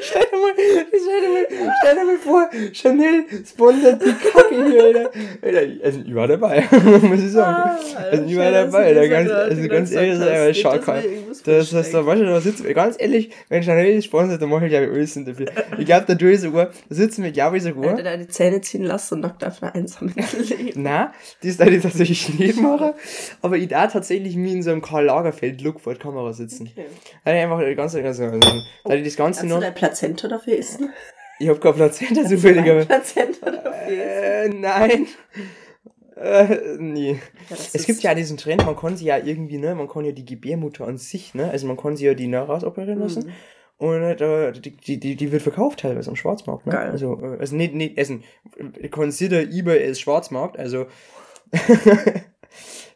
Stell 0.00 0.22
dir 0.30 0.38
mal, 0.38 0.52
stell 0.54 1.20
dir 1.20 1.28
mal, 1.28 1.72
stell 1.80 1.94
dir 1.94 2.04
mal 2.04 2.18
vor, 2.18 2.50
Chanel 2.72 3.24
sponsert 3.46 4.02
die 4.02 4.12
Kacke 4.12 4.70
hier, 4.70 4.84
Alter. 4.84 5.10
Alter, 5.42 5.84
also 5.84 6.00
ich 6.04 6.14
war 6.14 6.28
dabei, 6.28 6.64
muss 7.02 7.20
ich 7.20 7.32
sagen. 7.32 7.56
Ah, 7.56 8.00
also 8.10 8.24
ich 8.24 8.36
war 8.36 8.50
dabei, 8.50 8.86
Alter, 8.86 9.00
das 9.00 9.08
ganz, 9.08 9.30
also 9.30 9.68
ganz 9.68 9.92
ehrlich, 9.92 10.46
Nicht, 10.48 10.60
schau 10.60 10.74
irgendwas 10.74 11.42
Das, 11.42 11.70
das, 11.70 11.90
da, 11.90 12.06
weißt 12.06 12.20
du, 12.20 12.26
da 12.26 12.40
sitzen, 12.40 12.74
ganz 12.74 12.96
ehrlich, 12.98 13.30
wenn 13.48 13.62
Chanel 13.62 14.02
sponsert, 14.02 14.40
dann 14.42 14.48
mache 14.48 14.66
ich 14.66 14.70
glaube 14.70 14.86
ich 14.86 14.92
alles 14.92 15.14
dafür. 15.14 15.46
Ich 15.78 15.86
glaube, 15.86 16.04
da 16.06 16.14
tue 16.14 16.32
ich 16.32 16.40
sogar, 16.40 16.70
da 16.88 16.94
sitzen 16.94 17.24
wir, 17.24 17.32
glaube 17.32 17.58
ich, 17.58 17.64
Alter, 17.64 17.76
sogar. 17.76 18.02
deine 18.02 18.28
Zähne 18.28 18.60
ziehen 18.60 18.84
lassen 18.84 19.22
und 19.22 19.42
einer 19.42 19.74
einsamen 19.74 20.14
Insel 20.14 20.42
leben. 20.42 20.82
Na, 20.82 21.12
das 21.42 21.56
da 21.56 21.66
ich 21.66 21.82
tatsächlich 21.82 22.38
nicht 22.38 22.60
mache, 22.60 22.94
aber 23.42 23.56
ich 23.56 23.68
da 23.68 23.86
tatsächlich 23.86 24.36
mir 24.36 24.52
in 24.52 24.62
so 24.62 24.70
einem 24.70 24.82
Karl 24.82 25.04
Lagerfeld 25.04 25.60
Look 25.62 25.80
vor 25.80 25.94
der 25.94 26.02
Kamera 26.02 26.32
sitzen. 26.32 26.68
Okay. 26.72 26.86
Da 27.24 27.34
ich 27.34 27.42
einfach 27.42 27.60
die 27.60 27.74
ganze, 27.74 28.02
ganze, 28.02 28.30
also, 28.30 28.40
da 28.84 28.94
ich 28.94 29.04
das 29.04 29.16
Ganze 29.16 29.46
noch, 29.46 29.60
Plazenta 29.84 30.28
dafür 30.28 30.58
essen? 30.58 30.90
ich 31.38 31.48
hab 31.48 31.60
kein 31.60 31.74
Plazenta 31.74 32.24
zufällig, 32.24 32.70
aber, 32.70 32.84
Plazenta 32.86 33.50
dafür 33.50 33.88
äh, 33.88 34.48
nein. 34.48 35.06
Äh, 36.16 36.76
nee. 36.78 37.20
Ja, 37.50 37.56
Es 37.74 37.84
gibt 37.84 38.02
ja 38.02 38.14
diesen 38.14 38.38
Trend, 38.38 38.64
man 38.64 38.76
kann 38.76 38.96
sie 38.96 39.06
ja 39.06 39.18
irgendwie, 39.18 39.58
ne, 39.58 39.74
man 39.74 39.88
kann 39.88 40.04
ja 40.04 40.12
die 40.12 40.24
Gebärmutter 40.24 40.86
an 40.86 40.96
sich, 40.96 41.34
ne, 41.34 41.50
also 41.50 41.66
man 41.66 41.76
kann 41.76 41.96
sie 41.96 42.06
ja 42.06 42.14
die 42.14 42.28
ne, 42.28 42.38
rausoperieren 42.38 43.00
lassen. 43.00 43.26
Mhm. 43.26 43.32
Und 43.76 44.02
äh, 44.20 44.52
die, 44.52 44.70
die, 44.70 45.00
die, 45.00 45.16
die 45.16 45.32
wird 45.32 45.42
verkauft 45.42 45.80
teilweise 45.80 46.08
am 46.08 46.16
Schwarzmarkt, 46.16 46.64
ne? 46.64 46.72
Geil. 46.72 46.90
Also, 46.90 47.20
äh, 47.20 47.38
also 47.40 47.56
nicht, 47.56 47.74
nicht, 47.74 47.98
also, 47.98 48.20
consider 48.90 49.42
eBay 49.42 49.84
als 49.84 50.00
Schwarzmarkt, 50.00 50.56
also, 50.56 50.86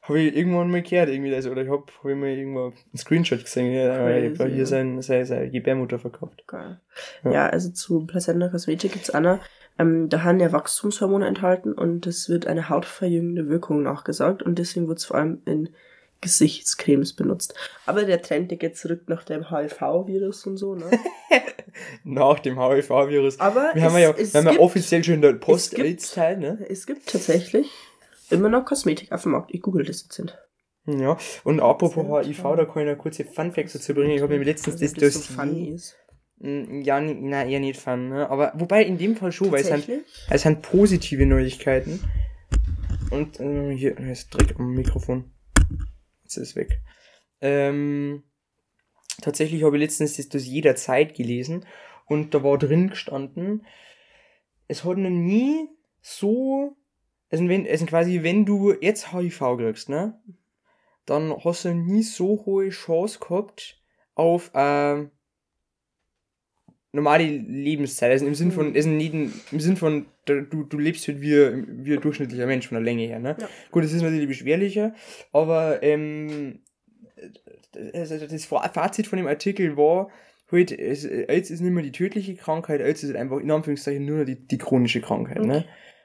habe 0.09 0.21
ich 0.21 0.37
irgendwann 0.37 0.71
mal 0.71 0.83
gehört, 0.83 1.09
irgendwie, 1.09 1.35
also, 1.35 1.51
oder 1.51 1.63
ich 1.63 1.69
hab, 1.71 1.91
hab 2.03 2.05
ich 2.11 2.17
mal 2.17 2.29
irgendwo 2.29 2.65
einen 2.67 2.97
Screenshot 2.97 3.45
gesehen, 3.45 3.73
ja, 3.73 3.97
Crazy, 3.97 4.27
ich 4.33 4.39
hab 4.41 4.47
hier 4.49 4.57
ja. 4.59 4.67
sein, 4.67 5.03
sein, 5.03 5.25
sein 5.27 5.51
Gebärmutter 5.53 5.99
verkauft. 5.99 6.45
Geil. 6.47 6.81
Ja. 7.25 7.31
Ja, 7.33 7.47
also 7.49 7.71
zu 7.71 8.07
Plazenta 8.07 8.49
Kosmetik 8.49 8.93
gibt's 8.93 9.11
Anna. 9.11 9.41
Ähm, 9.79 10.09
da 10.09 10.25
haben 10.25 10.41
ja 10.41 10.51
Wachstumshormone 10.53 11.27
enthalten 11.27 11.73
und 11.73 12.07
es 12.07 12.29
wird 12.29 12.47
eine 12.49 12.69
hautverjüngende 12.69 13.49
Wirkung 13.49 13.83
nachgesagt 13.83 14.43
und 14.43 14.59
deswegen 14.59 14.89
wird's 14.89 15.05
vor 15.05 15.17
allem 15.19 15.41
in 15.45 15.69
Gesichtscremes 16.21 17.13
benutzt. 17.13 17.55
Aber 17.87 18.03
der 18.05 18.21
Trend, 18.23 18.51
der 18.51 18.59
geht 18.59 18.77
zurück 18.77 19.03
nach 19.07 19.23
dem 19.23 19.51
HIV-Virus 19.51 20.47
und 20.47 20.57
so, 20.57 20.75
ne? 20.75 20.91
Nach 22.03 22.41
dem 22.41 22.59
HIV-Virus. 22.61 23.39
Aber 23.39 23.71
Wir 23.75 23.83
haben 23.85 23.95
es- 23.95 24.03
ja, 24.03 24.11
es 24.19 24.35
wir 24.35 24.39
haben 24.41 24.47
ja 24.47 24.51
gibt- 24.53 24.63
offiziell 24.65 25.05
schon 25.05 25.23
den 25.23 25.33
gibt- 25.35 25.45
Post-AIDS-Teil, 25.45 26.39
ne? 26.39 26.59
Es 26.69 26.87
gibt 26.87 27.07
tatsächlich 27.09 27.71
immer 28.31 28.49
noch 28.49 28.65
Kosmetik 28.65 29.13
auf 29.13 29.23
dem 29.23 29.33
Markt. 29.33 29.53
Ich 29.53 29.63
google 29.63 29.85
das 29.85 30.03
jetzt 30.03 30.15
sind. 30.15 30.39
Ja, 30.87 31.19
und 31.45 31.61
apropos 31.61 32.27
HIV, 32.27 32.43
da 32.57 32.65
kann 32.65 32.87
ich 32.87 32.95
noch 32.95 33.03
kurze 33.03 33.25
Funfacts 33.25 33.75
dazu 33.75 33.93
bringen. 33.95 34.13
Ich 34.13 34.23
habe 34.23 34.39
mir 34.39 34.45
letztens 34.45 34.77
das 34.77 34.95
Also, 34.95 35.01
das 35.07 35.15
so 35.15 35.21
Dossier... 35.21 35.37
funny 35.37 35.69
ist. 35.75 35.97
Mm, 36.39 36.81
Ja, 36.81 37.01
na, 37.01 37.45
eher 37.45 37.61
nicht 37.61 37.79
fun, 37.79 38.09
ne? 38.09 38.31
Aber 38.31 38.53
wobei 38.55 38.85
in 38.85 38.97
dem 38.97 39.15
Fall 39.17 39.33
schon, 39.33 39.53
weil 39.53 39.61
es 39.61 39.67
sind, 39.67 39.89
es 40.31 40.43
sind 40.43 40.63
positive 40.63 41.27
Neuigkeiten. 41.27 42.01
Und 43.11 43.41
ähm, 43.41 43.71
hier 43.71 43.97
hier 43.97 44.13
ist 44.13 44.33
Dreck 44.35 44.55
am 44.59 44.75
Mikrofon. 44.75 45.31
Jetzt 46.23 46.37
ist 46.37 46.51
es 46.51 46.57
weg. 46.57 46.81
Ähm, 47.41 48.23
tatsächlich 49.21 49.63
habe 49.65 49.77
ich 49.77 49.83
letztens 49.83 50.17
das 50.17 50.29
Dossier 50.29 50.63
der 50.63 50.77
Zeit 50.77 51.15
gelesen 51.15 51.65
und 52.07 52.35
da 52.35 52.43
war 52.43 52.59
drin 52.59 52.91
gestanden, 52.91 53.67
es 54.67 54.85
hat 54.85 54.99
noch 54.99 55.11
nie 55.11 55.69
so, 56.01 56.77
also 57.31 57.49
wenn, 57.49 57.67
also 57.67 57.87
quasi, 57.87 58.23
wenn 58.23 58.45
du 58.47 58.73
jetzt 58.81 59.13
HIV 59.13 59.57
kriegst, 59.57 59.89
ne? 59.89 60.19
Dann 61.07 61.35
hast 61.45 61.65
du 61.65 61.75
nie 61.75 62.03
so 62.03 62.45
hohe 62.45 62.69
Chance 62.71 63.19
gehabt 63.19 63.81
auf, 64.15 64.51
ähm, 64.55 65.11
normale 66.93 67.25
Lebenszeit. 67.25 68.11
Also 68.11 68.27
im 68.27 68.35
Sinn 68.35 68.51
von, 68.53 68.75
also 68.75 68.89
nicht 68.89 69.13
ein, 69.15 69.33
im 69.53 69.61
Sinn 69.61 69.77
von, 69.77 70.07
du, 70.25 70.43
du 70.65 70.79
lebst 70.79 71.07
halt 71.09 71.21
wie, 71.21 71.35
ein- 71.35 71.85
wie 71.85 71.95
ein 71.95 72.01
durchschnittlicher 72.01 72.47
Mensch 72.47 72.67
von 72.69 72.77
der 72.77 72.83
Länge 72.85 73.03
her, 73.07 73.19
ne? 73.19 73.37
Ja. 73.41 73.49
Gut, 73.71 73.85
das 73.85 73.93
ist 73.93 74.03
natürlich 74.03 74.29
beschwerlicher, 74.29 74.95
aber 75.33 75.83
ähm, 75.83 76.61
also 77.95 78.19
das 78.19 78.45
Fa- 78.45 78.69
Fazit 78.69 79.07
von 79.07 79.19
dem 79.19 79.27
Artikel 79.27 79.77
war, 79.77 80.11
halt, 80.51 80.73
es, 80.73 81.05
AIDS 81.05 81.51
ist 81.51 81.61
nicht 81.61 81.73
mehr 81.73 81.83
die 81.83 81.93
tödliche 81.93 82.35
Krankheit, 82.35 82.81
AIDS 82.81 83.03
ist 83.03 83.11
halt 83.11 83.21
einfach 83.21 83.39
in 83.39 83.51
Anführungszeichen 83.51 84.05
nur 84.05 84.19
noch 84.19 84.25
die, 84.25 84.37
die 84.37 84.59
chronische 84.59 85.01
Krankheit, 85.01 85.43
ne? 85.43 85.59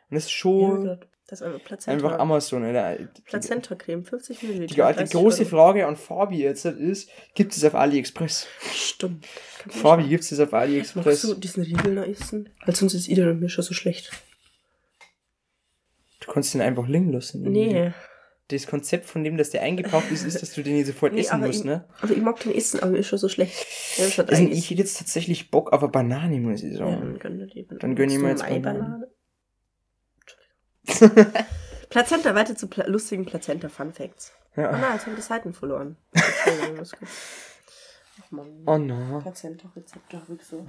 Und 0.10 0.16
das 0.16 0.26
ist 0.26 0.32
Ja, 0.32 0.38
schon 0.38 0.84
Gott. 0.84 1.08
Das 1.34 1.42
ist 1.42 1.48
einfach 1.48 1.64
Plazenta. 1.64 2.06
einfach 2.08 2.20
Amazon, 2.20 2.64
Alter. 2.64 3.08
Plazenta-Creme, 3.26 4.06
50 4.06 4.44
Milliliter. 4.44 4.68
Die, 4.68 4.74
die 4.76 4.82
30 4.82 5.10
große 5.10 5.40
Euro. 5.40 5.50
Frage 5.50 5.88
an 5.88 5.96
Fabi 5.96 6.38
jetzt 6.44 6.64
ist, 6.66 7.10
gibt 7.34 7.58
es 7.58 7.66
auf 7.66 7.74
AliExpress? 7.74 8.46
Stimmt. 8.72 9.26
Fabi, 9.68 10.08
gibt 10.10 10.24
es 10.32 10.40
auf. 10.40 10.54
AliExpress? 10.54 11.06
Magst 11.06 11.24
du 11.24 11.34
diesen 11.34 11.64
Riegel 11.64 11.96
noch 11.96 12.06
essen? 12.06 12.50
Weil 12.68 12.76
sonst 12.76 12.94
ist 12.94 13.08
Ida 13.08 13.28
und 13.32 13.40
mir 13.40 13.50
schon 13.50 13.64
so 13.64 13.74
schlecht. 13.74 14.12
Du 16.20 16.32
kannst 16.32 16.54
den 16.54 16.62
einfach 16.62 16.88
liegen 16.88 17.12
lassen. 17.12 17.42
Nee. 17.42 17.92
Das 18.50 18.68
Konzept 18.68 19.06
von 19.08 19.24
dem, 19.24 19.36
dass 19.36 19.50
der 19.50 19.64
eingepackt 19.64 20.12
ist, 20.12 20.24
ist, 20.26 20.40
dass 20.40 20.54
du 20.54 20.62
den 20.62 20.76
nicht 20.76 20.86
sofort 20.86 21.14
Nee, 21.14 21.22
essen 21.22 21.40
musst, 21.40 21.60
ich, 21.62 21.66
ne? 21.66 21.86
aber 22.02 22.12
ich 22.12 22.22
mag 22.22 22.40
den 22.42 22.54
essen, 22.54 22.80
aber 22.82 22.92
mir 22.92 23.00
ist 23.00 23.08
schon 23.08 23.18
so 23.18 23.28
schlecht. 23.30 23.66
Ja, 23.98 24.24
Also 24.28 24.44
ich 24.44 24.70
hätte 24.70 24.82
jetzt 24.82 25.00
tatsächlich 25.00 25.50
Bock 25.50 25.74
auf 25.74 25.82
eine 25.82 25.92
Banane, 25.92 26.40
muss 26.40 26.62
ich 26.62 26.74
Ja, 26.74 26.78
sagen. 26.80 27.00
dann 27.02 27.20
gönn 27.20 27.40
dir 27.40 27.48
die. 27.48 27.66
Dann 27.80 27.96
gönn 27.96 28.12
ich 28.12 28.20
mir 28.20 28.30
jetzt. 28.30 28.44
Entschuldigung. 28.44 29.04
Plazenta, 31.90 32.34
weiter 32.36 32.56
zu 32.56 32.68
pla 32.68 32.86
lustigen 32.88 33.26
Plazenta-Fun-Facts. 33.26 34.32
Oh 34.56 34.62
Ja. 34.62 34.72
nein, 34.72 34.94
jetzt 34.94 35.06
haben 35.06 35.14
wir 35.14 35.18
die 35.18 35.22
Seiten 35.22 35.54
verloren. 35.54 35.98
Ach 36.16 36.86
man. 38.32 38.64
Oh 38.66 38.78
no. 38.78 39.20
Plazenta-Rezepte 39.20 40.20
habe 40.22 40.34
ich 40.34 40.46
so. 40.46 40.66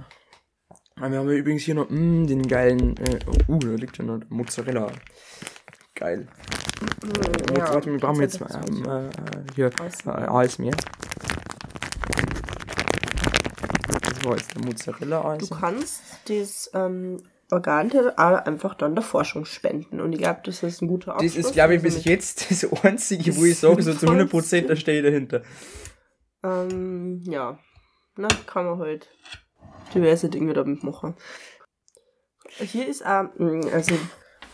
Aber 0.97 1.11
wir 1.11 1.19
haben 1.19 1.29
ja 1.29 1.35
übrigens 1.35 1.63
hier 1.63 1.75
noch 1.75 1.89
mm, 1.89 2.25
den 2.27 2.47
geilen. 2.47 2.95
Äh, 2.97 3.19
oh, 3.47 3.57
da 3.57 3.67
liegt 3.69 3.97
ja 3.97 4.05
noch 4.05 4.21
Mozzarella. 4.29 4.91
Geil. 5.93 6.27
Jetzt, 6.81 7.57
Ja, 7.57 7.73
warte, 7.73 7.91
wir 7.91 7.99
brauchen 7.99 8.21
jetzt 8.21 8.39
mal 8.39 8.49
ähm, 8.67 8.85
äh, 8.85 9.53
hier 9.55 9.71
ASMR. 9.79 10.71
Das 14.01 14.25
war 14.25 14.35
jetzt 14.37 14.53
der 14.55 14.61
Mozzarella 14.65 15.37
Du 15.37 15.47
kannst 15.49 16.01
das 16.27 16.69
ähm, 16.73 17.21
Organteil 17.55 18.11
auch 18.11 18.45
einfach 18.45 18.75
dann 18.75 18.95
der 18.95 19.03
Forschung 19.03 19.45
spenden. 19.45 19.99
Und 20.01 20.13
ich 20.13 20.19
glaube, 20.19 20.41
das 20.43 20.61
ist 20.63 20.81
ein 20.81 20.87
guter 20.87 21.17
Das 21.19 21.35
ist, 21.35 21.53
glaube 21.53 21.75
ich, 21.75 21.81
bis 21.81 22.03
jetzt 22.05 22.51
das 22.51 22.83
Einzige, 22.83 23.35
wo 23.35 23.45
ich 23.45 23.57
sage, 23.57 23.81
so 23.81 23.93
zu 23.93 24.05
100% 24.05 24.67
da 24.67 24.75
stehe 24.75 24.99
ich 24.99 25.05
dahinter. 25.05 25.41
Ähm, 26.43 27.21
ja. 27.25 27.57
Na, 28.17 28.27
kann 28.45 28.65
man 28.65 28.79
halt 28.79 29.09
diverse 29.93 30.29
Dinge 30.29 30.53
damit 30.53 30.83
machen. 30.83 31.15
Hier 32.57 32.87
ist 32.87 33.05
auch, 33.05 33.25
mh, 33.37 33.69
also 33.71 33.95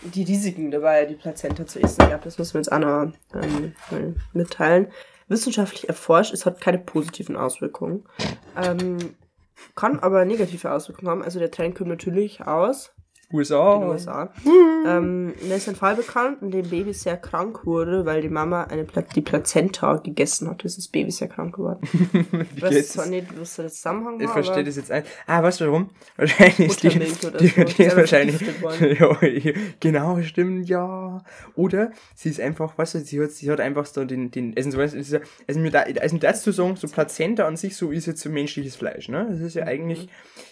die 0.01 0.23
Risiken 0.23 0.71
dabei, 0.71 1.05
die 1.05 1.15
Plazenta 1.15 1.65
zu 1.65 1.79
essen. 1.79 2.01
Ich 2.01 2.07
glaube, 2.07 2.23
das 2.23 2.37
müssen 2.37 2.55
wir 2.55 2.61
jetzt 2.61 2.71
auch 2.71 2.79
noch 2.79 3.11
ähm, 3.35 4.15
mitteilen. 4.33 4.91
Wissenschaftlich 5.27 5.87
erforscht, 5.87 6.33
es 6.33 6.45
hat 6.45 6.59
keine 6.59 6.79
positiven 6.79 7.37
Auswirkungen. 7.37 8.03
Ähm, 8.61 9.15
kann 9.75 9.99
aber 9.99 10.25
negative 10.25 10.71
Auswirkungen 10.71 11.09
haben. 11.09 11.23
Also 11.23 11.39
der 11.39 11.51
Trend 11.51 11.75
kommt 11.75 11.89
natürlich 11.89 12.41
aus 12.41 12.93
USA. 13.33 13.75
in 13.75 13.81
den 13.81 13.89
USA. 13.89 14.33
Ähm, 14.85 15.33
mir 15.47 15.55
ist 15.55 15.69
ein 15.69 15.75
Fall 15.75 15.95
bekannt, 15.95 16.41
in 16.41 16.51
dem 16.51 16.67
Baby 16.69 16.93
sehr 16.93 17.17
krank 17.17 17.65
wurde, 17.65 18.05
weil 18.05 18.21
die 18.21 18.29
Mama 18.29 18.63
eine 18.65 18.83
Pla 18.83 19.03
die 19.03 19.21
Plazenta 19.21 19.97
gegessen 19.97 20.49
hat. 20.49 20.63
Das 20.63 20.71
ist 20.73 20.77
das 20.79 20.87
Baby 20.87 21.11
sehr 21.11 21.27
krank 21.27 21.55
geworden. 21.55 21.81
Ich 22.55 22.63
geht's? 22.63 22.89
zwar 22.93 23.05
nicht, 23.05 23.27
was 23.39 23.55
der 23.55 23.69
Zusammenhang 23.69 24.19
Ich 24.19 24.27
war, 24.27 24.33
verstehe 24.33 24.55
aber 24.55 24.63
das 24.63 24.75
jetzt 24.75 24.91
ein. 24.91 25.03
Ah, 25.27 25.41
weißt 25.43 25.61
du 25.61 25.65
warum? 25.65 25.89
Wahrscheinlich 26.17 26.59
ist 26.59 26.83
die, 26.83 26.89
die, 26.89 27.05
so. 27.07 27.29
die 27.29 27.83
ist 27.83 27.95
wahrscheinlich. 27.95 28.41
Ja, 28.99 29.17
genau, 29.79 30.21
stimmt, 30.21 30.67
ja. 30.69 31.23
Oder 31.55 31.91
sie 32.15 32.29
ist 32.29 32.39
einfach, 32.39 32.77
weißt 32.77 32.95
du, 32.95 32.99
sie 32.99 33.21
hat, 33.21 33.31
sie 33.31 33.49
hat 33.51 33.59
einfach 33.59 33.85
so 33.85 34.03
den, 34.05 34.31
den, 34.31 34.53
also, 34.57 34.77
weißt 34.77 34.93
du, 34.95 34.99
es 34.99 35.07
ist 35.07 35.13
ja- 35.13 35.19
also 35.47 35.59
mir 35.59 35.71
da, 35.71 35.81
also 36.01 36.15
mir 36.15 36.19
das 36.19 36.41
zu 36.43 36.51
sagen, 36.51 36.75
so 36.75 36.87
Plazenta 36.87 37.47
an 37.47 37.57
sich, 37.57 37.75
so 37.75 37.91
ist 37.91 38.05
jetzt 38.07 38.21
so 38.21 38.29
menschliches 38.29 38.75
Fleisch, 38.75 39.09
ne? 39.09 39.27
Das 39.29 39.39
ist 39.39 39.55
ja 39.55 39.63
eigentlich, 39.65 40.07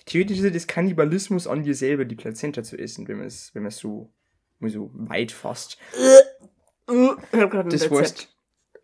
theoretisch 0.05 0.37
ist 0.37 0.43
ja 0.43 0.49
das 0.49 0.67
Kannibalismus 0.67 1.47
an 1.47 1.63
dir 1.63 1.75
selber, 1.75 2.05
die 2.05 2.15
Plazenta 2.15 2.63
zu 2.69 2.77
essen, 2.77 3.07
wenn 3.07 3.17
man 3.17 3.27
es, 3.27 3.53
wenn 3.53 3.69
so, 3.69 4.11
mal 4.59 4.69
so 4.69 4.89
weit 4.93 5.31
fasst. 5.31 5.77
Ich 5.93 7.39
hab 7.39 7.51
gerade 7.51 7.67
ein 7.67 7.69
Das 7.69 7.83
Rezept. 7.91 8.29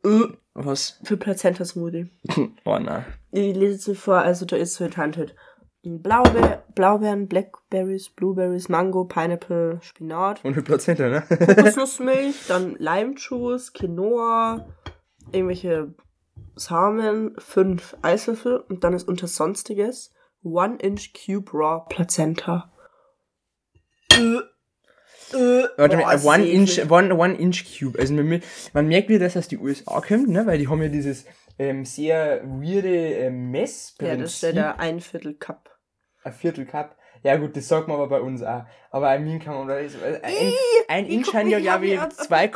heißt, 0.04 0.38
was? 0.54 1.00
Für 1.04 1.18
Plazenta-Smoothie. 1.18 2.10
Oh, 2.66 2.78
nein. 2.80 3.06
Ich 3.32 3.56
lese 3.56 3.76
es 3.76 3.88
mir 3.88 3.96
vor, 3.96 4.18
also 4.18 4.46
da 4.46 4.56
ist 4.56 4.80
halt 4.80 4.98
halt 4.98 5.36
Blaubeer, 5.84 6.64
Blaubeeren, 6.74 7.28
Blackberries, 7.28 8.10
Blueberries, 8.10 8.70
Mango, 8.70 9.06
Pineapple, 9.06 9.80
Spinat, 9.82 10.44
Und 10.44 10.56
mit 10.56 10.66
Plazenta, 10.66 11.10
ne? 11.10 11.22
Kokosnussmilch, 11.30 12.48
dann 12.48 12.76
Limejuice, 12.80 13.74
Quinoa, 13.74 14.66
irgendwelche 15.32 15.94
Samen, 16.56 17.36
fünf 17.38 17.96
Eiswürfel 18.02 18.58
und 18.70 18.84
dann 18.84 18.94
ist 18.94 19.08
unter 19.08 19.28
Sonstiges 19.28 20.12
One 20.44 20.78
Inch 20.78 21.12
Cube 21.14 21.52
Raw 21.54 21.86
Plazenta. 21.90 22.72
Äh, 24.18 25.36
äh, 25.36 25.68
Warte 25.78 25.98
mal, 25.98 26.14
ist 26.14 26.26
one 26.26 26.46
inch, 26.48 26.80
one, 26.90 27.14
one 27.16 27.36
inch 27.36 27.66
Cube. 27.80 28.00
Also 28.00 28.14
man, 28.14 28.42
man 28.74 28.88
merkt 28.88 29.10
wieder, 29.10 29.20
dass 29.26 29.34
das 29.34 29.46
aus 29.46 29.48
die 29.50 29.58
USA 29.58 30.02
kommt, 30.02 30.30
ne? 30.30 30.46
Weil 30.46 30.58
die 30.60 30.68
haben 30.68 30.82
ja 30.82 30.88
dieses 30.88 31.26
ähm, 31.58 31.86
sehr 31.86 32.44
weirde 32.46 32.96
ähm, 32.96 33.52
Messprinzip. 33.52 34.18
Ja, 34.18 34.22
das 34.22 34.34
ist 34.34 34.42
ja 34.44 34.52
der 34.52 34.80
ein 34.80 35.00
Viertel 35.00 35.34
Cup. 35.36 35.78
Ein 36.24 36.34
Viertel 36.34 36.66
Cup. 36.66 36.98
Ja 37.24 37.38
gut, 37.38 37.58
das 37.58 37.68
sagt 37.68 37.88
man 37.88 37.98
aber 37.98 38.08
bei 38.08 38.22
uns 38.22 38.44
auch. 38.44 38.66
Aber 38.92 39.08
ein 39.10 39.24
Min 39.24 39.40
kann 39.40 39.56
man, 39.56 39.66
oder 39.66 39.80
ist, 39.80 39.96
ein, 40.04 40.22
ein 40.88 41.06
ich 41.06 41.12
Inch 41.14 41.34
haben 41.34 41.50
ja, 41.50 41.60
glaube 41.60 41.88
ich, 41.88 42.00
an, 42.00 42.12
wie- 42.12 42.16
2, 42.16 42.48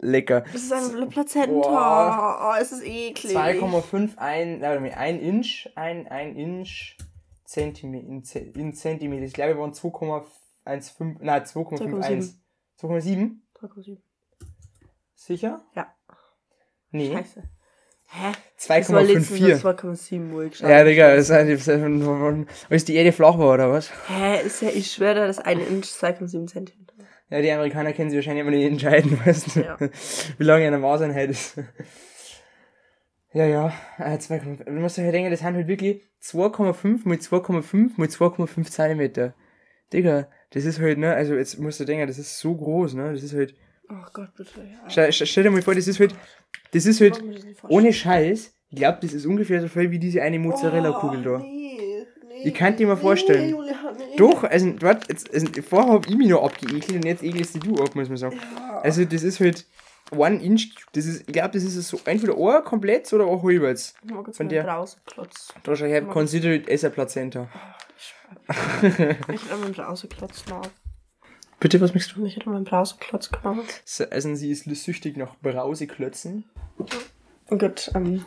lecker. 0.00 0.40
Das 0.52 0.62
ist 0.62 0.72
eine 0.72 1.06
Plazenta. 1.06 2.50
Oh, 2.50 2.60
es 2.60 2.72
ist 2.72 2.84
eklig. 2.84 3.36
2,5, 3.36 4.16
ein, 4.16 4.60
warte 4.60 4.80
mal, 4.80 4.92
ein 4.92 5.20
Inch, 5.20 5.68
ein, 5.76 6.08
ein 6.08 6.34
Inch, 6.36 6.96
Zentimeter, 7.44 8.06
in, 8.40 8.54
in 8.54 8.74
Zentimeter. 8.74 9.24
Ich 9.24 9.34
glaube, 9.34 9.54
wir 9.54 9.60
waren 9.60 9.72
2,15, 10.78 11.16
nein, 11.20 11.42
2,51. 11.42 12.34
2,7? 12.80 13.30
3,7. 13.60 13.98
Sicher? 15.14 15.62
Ja. 15.74 15.94
Nee. 16.90 17.12
Scheiße. 17.12 17.42
Hä? 18.12 18.32
Das 18.56 18.90
war 18.92 19.02
letztens 19.02 19.30
2,54. 19.40 19.60
2,7 19.60 20.32
Uhr 20.32 20.48
geschaut. 20.48 20.68
Ja, 20.68 20.82
Digga, 20.84 21.14
das 21.14 21.28
ist 21.28 21.30
halt, 21.30 21.66
weil 22.68 22.78
die 22.80 22.94
Erde 22.96 23.12
flach 23.12 23.38
war, 23.38 23.54
oder 23.54 23.70
was? 23.70 23.90
Hä, 24.08 24.40
ist 24.44 24.62
ja, 24.62 24.68
ich 24.70 24.90
schwöre, 24.90 25.26
das 25.26 25.38
eine 25.38 25.62
Inch 25.62 25.86
2,7 25.86 26.46
Zentimeter. 26.48 26.94
Ja, 27.28 27.40
die 27.40 27.52
Amerikaner 27.52 27.92
können 27.92 28.10
sich 28.10 28.16
wahrscheinlich 28.18 28.40
immer 28.40 28.50
nicht 28.50 28.66
entscheiden, 28.66 29.18
weißt 29.24 29.54
du, 29.56 29.60
Ja. 29.60 29.76
wie 30.38 30.42
lange 30.44 30.66
eine 30.66 30.78
Maßeinheit 30.78 31.30
ist. 31.30 31.56
Ja, 33.32 33.44
ja, 33.46 33.72
äh, 33.98 34.16
2,5. 34.18 34.64
Du 34.64 34.72
musst 34.72 34.96
dir 34.96 35.04
halt 35.04 35.14
denken, 35.14 35.30
das 35.30 35.38
sind 35.40 35.54
halt 35.54 35.68
wirklich 35.68 36.02
2,5 36.20 37.02
mal 37.06 37.18
2,5 37.18 37.90
mal 37.96 38.08
2,5 38.08 38.68
Zentimeter. 38.68 39.34
Digga, 39.92 40.28
das 40.50 40.64
ist 40.64 40.80
halt, 40.80 40.98
ne, 40.98 41.14
also 41.14 41.34
jetzt 41.34 41.58
musst 41.58 41.80
du 41.80 41.84
denken, 41.84 42.06
das 42.06 42.18
ist 42.18 42.38
so 42.38 42.54
groß, 42.54 42.94
ne, 42.94 43.12
das 43.12 43.22
ist 43.22 43.34
halt, 43.34 43.54
Oh 43.88 44.06
Gott, 44.12 44.28
bitte. 44.36 44.60
Ja. 44.88 45.10
stell, 45.10 45.42
dir 45.42 45.50
mal 45.50 45.62
vor, 45.62 45.74
das 45.74 45.88
ist 45.88 45.98
halt, 45.98 46.14
das 46.72 46.86
ist 46.86 47.00
halt, 47.00 47.20
ohne 47.68 47.92
Scheiß, 47.92 48.54
ich 48.70 48.76
glaube, 48.76 48.98
das 49.02 49.12
ist 49.12 49.26
ungefähr 49.26 49.60
so 49.60 49.66
viel 49.66 49.90
wie 49.90 49.98
diese 49.98 50.22
eine 50.22 50.38
Mozzarella-Kugel 50.38 51.22
da. 51.22 51.30
Oh, 51.30 51.38
Nee, 51.38 52.06
nee, 52.28 52.42
Ich 52.44 52.54
kann 52.54 52.76
dir 52.76 52.86
mal 52.86 52.96
vorstellen. 52.96 53.46
Nee, 53.46 53.50
Julia, 53.50 53.74
nee. 53.98 54.16
Doch, 54.16 54.44
also, 54.44 54.70
dort, 54.78 55.08
jetzt, 55.08 55.34
also 55.34 55.48
vorher 55.68 55.92
hab 55.92 56.08
ich 56.08 56.16
mich 56.16 56.28
noch 56.28 56.44
abgeekelt 56.44 56.92
und 56.92 57.04
jetzt 57.04 57.24
ekelst 57.24 57.58
du 57.66 57.74
ab, 57.82 57.96
muss 57.96 58.08
man 58.08 58.16
sagen. 58.16 58.38
Also, 58.82 59.04
das 59.04 59.24
ist 59.24 59.40
halt 59.40 59.66
One 60.12 60.40
Inch, 60.42 60.68
das 60.92 61.06
ist, 61.06 61.22
ich 61.22 61.32
glaube, 61.32 61.50
das 61.54 61.64
ist 61.64 61.88
so 61.88 62.00
entweder 62.04 62.36
ein 62.36 62.64
komplett 62.64 63.12
oder 63.12 63.26
mag 64.04 64.26
jetzt 64.26 64.36
Von 64.36 64.48
der- 64.48 64.62
Brauseklotz. 64.62 65.48
Da 65.64 65.74
schau 65.74 65.86
her, 65.86 66.02
consider 66.02 66.52
it 66.52 66.70
as 66.70 66.84
a 66.84 66.90
Plazenta. 66.90 67.48
Ich 68.48 68.98
hätte 68.98 69.56
meinen 69.60 69.72
Brauseklotz 69.72 70.44
genommen. 70.44 70.68
Bitte, 71.58 71.80
was 71.80 71.92
möchtest 71.94 72.16
du? 72.16 72.24
Ich 72.24 72.36
hätte 72.36 72.48
meinen 72.48 72.64
Brauseklotz 72.64 73.30
genommen. 73.30 73.62
So, 73.84 74.04
Also, 74.10 74.34
sie 74.34 74.50
ist 74.50 74.64
süchtig 74.64 75.16
nach 75.16 75.36
Brauseklötzen. 75.42 76.44
Gut, 77.48 77.90
ähm, 77.94 78.24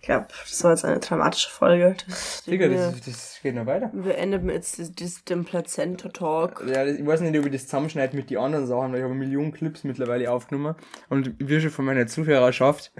ich 0.00 0.06
glaube, 0.06 0.28
das 0.28 0.64
war 0.64 0.70
jetzt 0.70 0.84
eine 0.84 1.00
dramatische 1.00 1.50
Folge. 1.50 1.96
Das, 2.06 2.44
Digga, 2.44 2.68
das, 2.68 3.00
das 3.00 3.38
geht 3.42 3.54
noch 3.54 3.66
weiter. 3.66 3.90
wir 3.92 4.16
enden 4.16 4.48
jetzt 4.48 4.78
das, 4.78 4.94
das, 4.94 5.24
den 5.24 5.44
Plazenta-Talk. 5.44 6.64
Ja, 6.72 6.86
ich 6.86 7.04
weiß 7.04 7.20
nicht, 7.20 7.38
ob 7.38 7.46
ich 7.46 7.52
das 7.52 7.64
zusammenschneide 7.64 8.16
mit 8.16 8.30
den 8.30 8.38
anderen 8.38 8.66
Sachen, 8.66 8.92
weil 8.92 9.00
ich 9.00 9.04
habe 9.04 9.14
Millionen 9.14 9.52
Clips 9.52 9.84
mittlerweile 9.84 10.30
aufgenommen. 10.30 10.74
Und 11.08 11.34
wir 11.38 11.60
schon 11.60 11.70
von 11.70 11.84
meiner 11.84 12.06
Zuhörerschaft. 12.06 12.92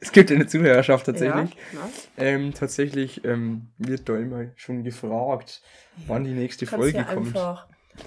Es 0.00 0.12
gibt 0.12 0.30
eine 0.30 0.46
Zuhörerschaft 0.46 1.06
tatsächlich. 1.06 1.50
Ja? 1.72 1.88
Ähm, 2.16 2.54
tatsächlich 2.54 3.24
ähm, 3.24 3.68
wird 3.78 4.08
da 4.08 4.16
immer 4.16 4.46
schon 4.56 4.84
gefragt, 4.84 5.62
wann 6.06 6.24
die 6.24 6.32
nächste 6.32 6.66
Du 6.66 6.76
Folge 6.76 6.98
ja 6.98 7.04
kommt. 7.04 7.28
einfach 7.28 7.66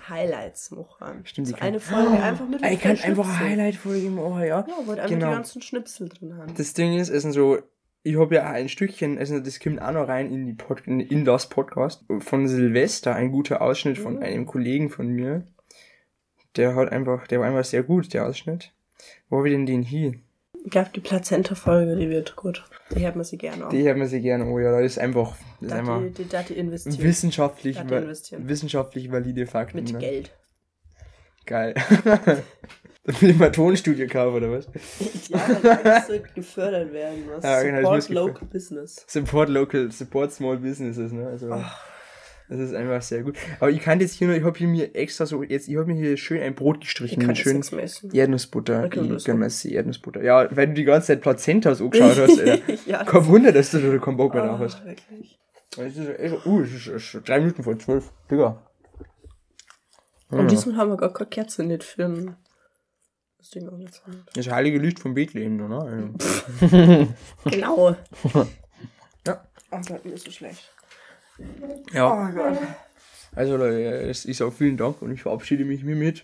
Highlights 0.09 0.71
machen. 0.71 1.21
Stimmt, 1.25 1.47
so 1.49 1.55
eine 1.59 1.79
Folge 1.81 2.11
einfach 2.23 2.47
mit 2.47 2.61
ich 2.65 2.79
kann 2.79 2.97
einfach. 2.99 3.39
Highlight-Folge 3.39 4.09
machen, 4.09 4.39
ja. 4.41 4.45
Ja, 4.45 4.65
wo 4.85 4.91
einfach 4.91 5.07
Genau. 5.07 5.27
die 5.29 5.33
ganzen 5.35 5.61
Schnipsel 5.61 6.07
drin 6.07 6.37
haben. 6.37 6.53
Das 6.55 6.73
Ding 6.73 6.97
ist, 6.97 7.09
es 7.09 7.23
sind 7.23 7.33
so, 7.33 7.59
ich 8.03 8.17
habe 8.17 8.35
ja 8.35 8.45
auch 8.49 8.53
ein 8.53 8.69
Stückchen, 8.69 9.17
also 9.17 9.39
das 9.41 9.59
kommt 9.59 9.81
auch 9.81 9.91
noch 9.91 10.07
rein 10.07 10.31
in, 10.31 10.45
die 10.45 10.53
Pod, 10.53 10.87
in 10.87 11.25
das 11.25 11.49
Podcast, 11.49 12.05
von 12.19 12.47
Silvester, 12.47 13.13
ein 13.15 13.31
guter 13.33 13.61
Ausschnitt 13.61 13.97
von 13.97 14.15
Mhm. 14.15 14.23
einem 14.23 14.45
Kollegen 14.45 14.89
von 14.89 15.07
mir. 15.09 15.45
Der 16.55 16.73
hat 16.75 16.91
einfach, 16.91 17.27
der 17.27 17.39
war 17.41 17.47
einfach 17.47 17.65
sehr 17.65 17.83
gut, 17.83 18.13
der 18.13 18.25
Ausschnitt. 18.27 18.71
Wo 19.29 19.37
habe 19.39 19.49
ich 19.49 19.53
denn 19.55 19.65
den 19.65 19.83
hier? 19.83 20.13
Ich 20.63 20.71
glaube, 20.71 20.89
die 20.95 20.99
Plazenta-Folge, 20.99 21.95
die 21.95 22.09
wird 22.09 22.35
gut. 22.35 22.63
Die 22.95 23.03
hört 23.03 23.15
man 23.15 23.25
sich 23.25 23.39
gerne 23.39 23.65
an. 23.65 23.69
Die 23.71 23.83
hört 23.83 23.97
man 23.97 24.07
sich 24.07 24.21
gerne, 24.21 24.45
oh 24.45 24.59
ja, 24.59 24.71
das 24.71 24.93
ist 24.93 24.99
einfach, 24.99 25.35
das 25.59 25.71
ist 25.71 25.77
einfach 25.77 26.01
die, 26.01 26.23
die, 26.23 26.23
die 26.49 26.53
investieren. 26.53 27.03
wissenschaftlich, 27.03 27.77
Da 27.77 27.83
die 27.83 27.95
investieren. 27.95 28.47
wissenschaftlich 28.47 29.11
valide 29.11 29.47
Fakten. 29.47 29.77
Mit 29.77 29.91
ne? 29.91 29.99
Geld. 29.99 30.31
Geil. 31.45 31.73
Dann 33.03 33.19
will 33.19 33.31
ich 33.31 33.37
mal 33.37 33.51
Tonstudio 33.51 34.07
kaufen, 34.07 34.35
oder 34.35 34.51
was? 34.51 34.67
Ja, 35.27 35.39
das 35.83 36.07
gefördert 36.35 36.93
werden. 36.93 37.23
Was? 37.27 37.43
Ja, 37.43 37.63
genau, 37.63 37.99
Support 37.99 38.09
Local 38.09 38.47
Business. 38.47 39.05
Support 39.07 39.49
local, 39.49 39.91
support 39.91 40.31
small 40.31 40.57
businesses, 40.57 41.11
ne? 41.11 41.25
Also, 41.25 41.49
das 42.51 42.59
ist 42.69 42.73
einfach 42.75 43.01
sehr 43.01 43.23
gut. 43.23 43.37
Aber 43.59 43.71
ich 43.71 43.79
kann 43.79 44.01
jetzt 44.01 44.15
hier 44.15 44.27
nur, 44.27 44.35
ich 44.35 44.43
habe 44.43 44.57
hier 44.57 44.67
mir 44.67 44.93
extra 44.93 45.25
so, 45.25 45.41
jetzt, 45.41 45.69
ich 45.69 45.77
habe 45.77 45.85
mir 45.85 45.95
hier 45.95 46.17
schön 46.17 46.41
ein 46.41 46.53
Brot 46.53 46.77
Ich 46.77 46.81
gestrichen 46.81 47.19
kann 47.19 47.27
mit 47.29 47.37
das 47.37 47.43
schön. 47.43 48.11
Erdnussbutter. 48.13 48.85
Ich 48.91 49.25
jetzt 49.27 49.63
die 49.63 49.73
Erdnussbutter. 49.73 50.21
Ja, 50.21 50.53
weil 50.55 50.67
du 50.67 50.73
die 50.73 50.83
ganze 50.83 51.07
Zeit 51.07 51.21
Plazentas 51.21 51.79
angeschaut 51.81 52.17
hast, 52.17 52.39
Alter. 52.39 52.59
ja, 52.85 53.03
Kein 53.05 53.25
Wunder, 53.27 53.53
dass 53.53 53.71
du 53.71 53.79
da 53.79 53.97
keinen 53.97 54.17
Bock 54.17 54.33
mehr 54.33 54.43
oh, 54.53 54.59
hast. 54.59 54.83
wirklich. 54.83 55.39
Es 55.77 55.95
ist, 55.95 56.19
echt- 56.19 56.45
uh, 56.45 56.61
es 56.61 56.73
ist, 56.73 56.87
es 56.87 57.13
ist 57.15 57.27
drei 57.27 57.39
Minuten 57.39 57.63
vor 57.63 57.79
zwölf. 57.79 58.11
Digga. 58.29 58.61
Und 60.29 60.51
diesmal 60.51 60.75
haben 60.75 60.89
wir 60.89 60.97
gar 60.97 61.13
keine 61.13 61.29
Kerze 61.29 61.63
nicht 61.63 61.83
für 61.83 62.05
ein 62.05 62.35
das 63.37 63.49
Ding 63.49 63.67
auch 63.69 63.77
nicht 63.77 63.93
so. 63.93 64.01
Das 64.35 64.49
heilige 64.51 64.77
Licht 64.77 64.99
von 64.99 65.13
Bethlehem, 65.15 65.55
ne? 65.57 66.13
Genau. 67.45 67.95
Ja. 69.25 69.45
Oh 69.71 69.79
Gott, 69.87 70.05
mir 70.05 70.13
ist 70.13 70.25
so 70.25 70.31
schlecht. 70.31 70.71
Ja. 71.93 72.29
Oh 72.29 72.33
Gott. 72.33 72.57
Also 73.35 73.55
Leute, 73.55 73.81
es 74.09 74.25
ist 74.25 74.41
auch 74.41 74.51
vielen 74.51 74.77
Dank 74.77 75.01
und 75.01 75.11
ich 75.11 75.21
verabschiede 75.21 75.63
mich 75.63 75.81
hiermit. 75.81 76.23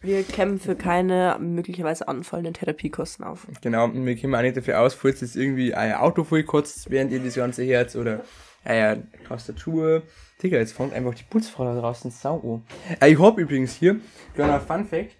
Wir 0.00 0.22
kämpfen 0.22 0.60
für 0.60 0.76
keine 0.76 1.38
möglicherweise 1.40 2.08
anfallenden 2.08 2.54
Therapiekosten 2.54 3.24
auf. 3.24 3.46
Genau, 3.62 3.84
und 3.84 4.04
wir 4.04 4.20
kommen 4.20 4.34
auch 4.34 4.42
nicht 4.42 4.56
dafür 4.56 4.80
aus, 4.80 4.94
falls 4.94 5.22
jetzt 5.22 5.36
irgendwie 5.36 5.74
euer 5.74 6.00
Auto 6.00 6.24
vollkotzt, 6.24 6.90
während 6.90 7.10
ihr 7.10 7.20
das 7.20 7.34
ganze 7.34 7.64
hört 7.64 7.94
oder 7.96 8.22
euer 8.66 8.98
Tastatur. 9.26 10.02
Digga, 10.42 10.58
jetzt 10.58 10.72
fängt 10.72 10.92
einfach 10.92 11.14
die 11.14 11.24
Putzfrau 11.24 11.64
da 11.64 11.80
draußen 11.80 12.10
sau 12.10 12.62
an. 12.90 12.96
Äh, 13.00 13.12
ich 13.12 13.18
hab 13.18 13.38
übrigens 13.38 13.74
hier, 13.76 13.96
kleiner 14.34 14.60
Fun 14.60 14.86
Fact, 14.86 15.12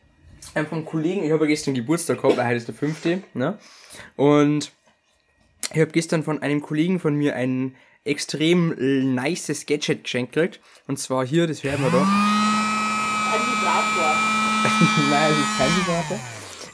ähm, 0.54 0.66
vom 0.66 0.84
Kollegen, 0.84 1.24
ich 1.24 1.32
habe 1.32 1.44
ja 1.44 1.48
gestern 1.48 1.74
Geburtstag 1.74 2.20
gehabt, 2.20 2.36
heute 2.36 2.56
ist 2.56 2.68
der 2.68 2.74
fünfte, 2.74 3.22
ne? 3.32 3.58
Und 4.16 4.72
ich 5.72 5.80
habe 5.80 5.92
gestern 5.92 6.22
von 6.22 6.42
einem 6.42 6.60
Kollegen 6.60 7.00
von 7.00 7.14
mir 7.14 7.36
ein 7.36 7.74
extrem 8.04 8.74
nices 9.14 9.66
Gadget 9.66 10.04
geschenkt 10.04 10.32
gekriegt. 10.32 10.60
Und 10.86 10.98
zwar 10.98 11.26
hier, 11.26 11.46
das 11.46 11.64
werden 11.64 11.84
wir 11.84 11.90
da. 11.90 12.02
Ein 12.02 13.40
Vibrator. 13.40 14.16
Nein, 15.10 15.32
es 15.32 15.38
ist 15.38 15.58
kein 15.58 15.70
Vibrator. 15.76 16.20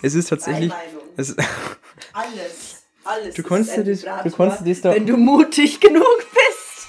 Es 0.03 0.15
ist 0.15 0.29
tatsächlich. 0.29 0.73
Es 1.17 1.31
ist, 1.31 1.39
Alles. 2.13 2.83
Alles. 3.05 3.35
Du 3.35 3.43
ein 3.43 3.85
dir 3.85 3.85
das- 3.85 4.05
du 4.61 4.65
dir 4.65 4.75
das 4.75 4.81
doch- 4.83 4.95
Wenn 4.95 5.07
du 5.07 5.17
mutig 5.17 5.81
genug 5.81 6.05
bist. 6.33 6.89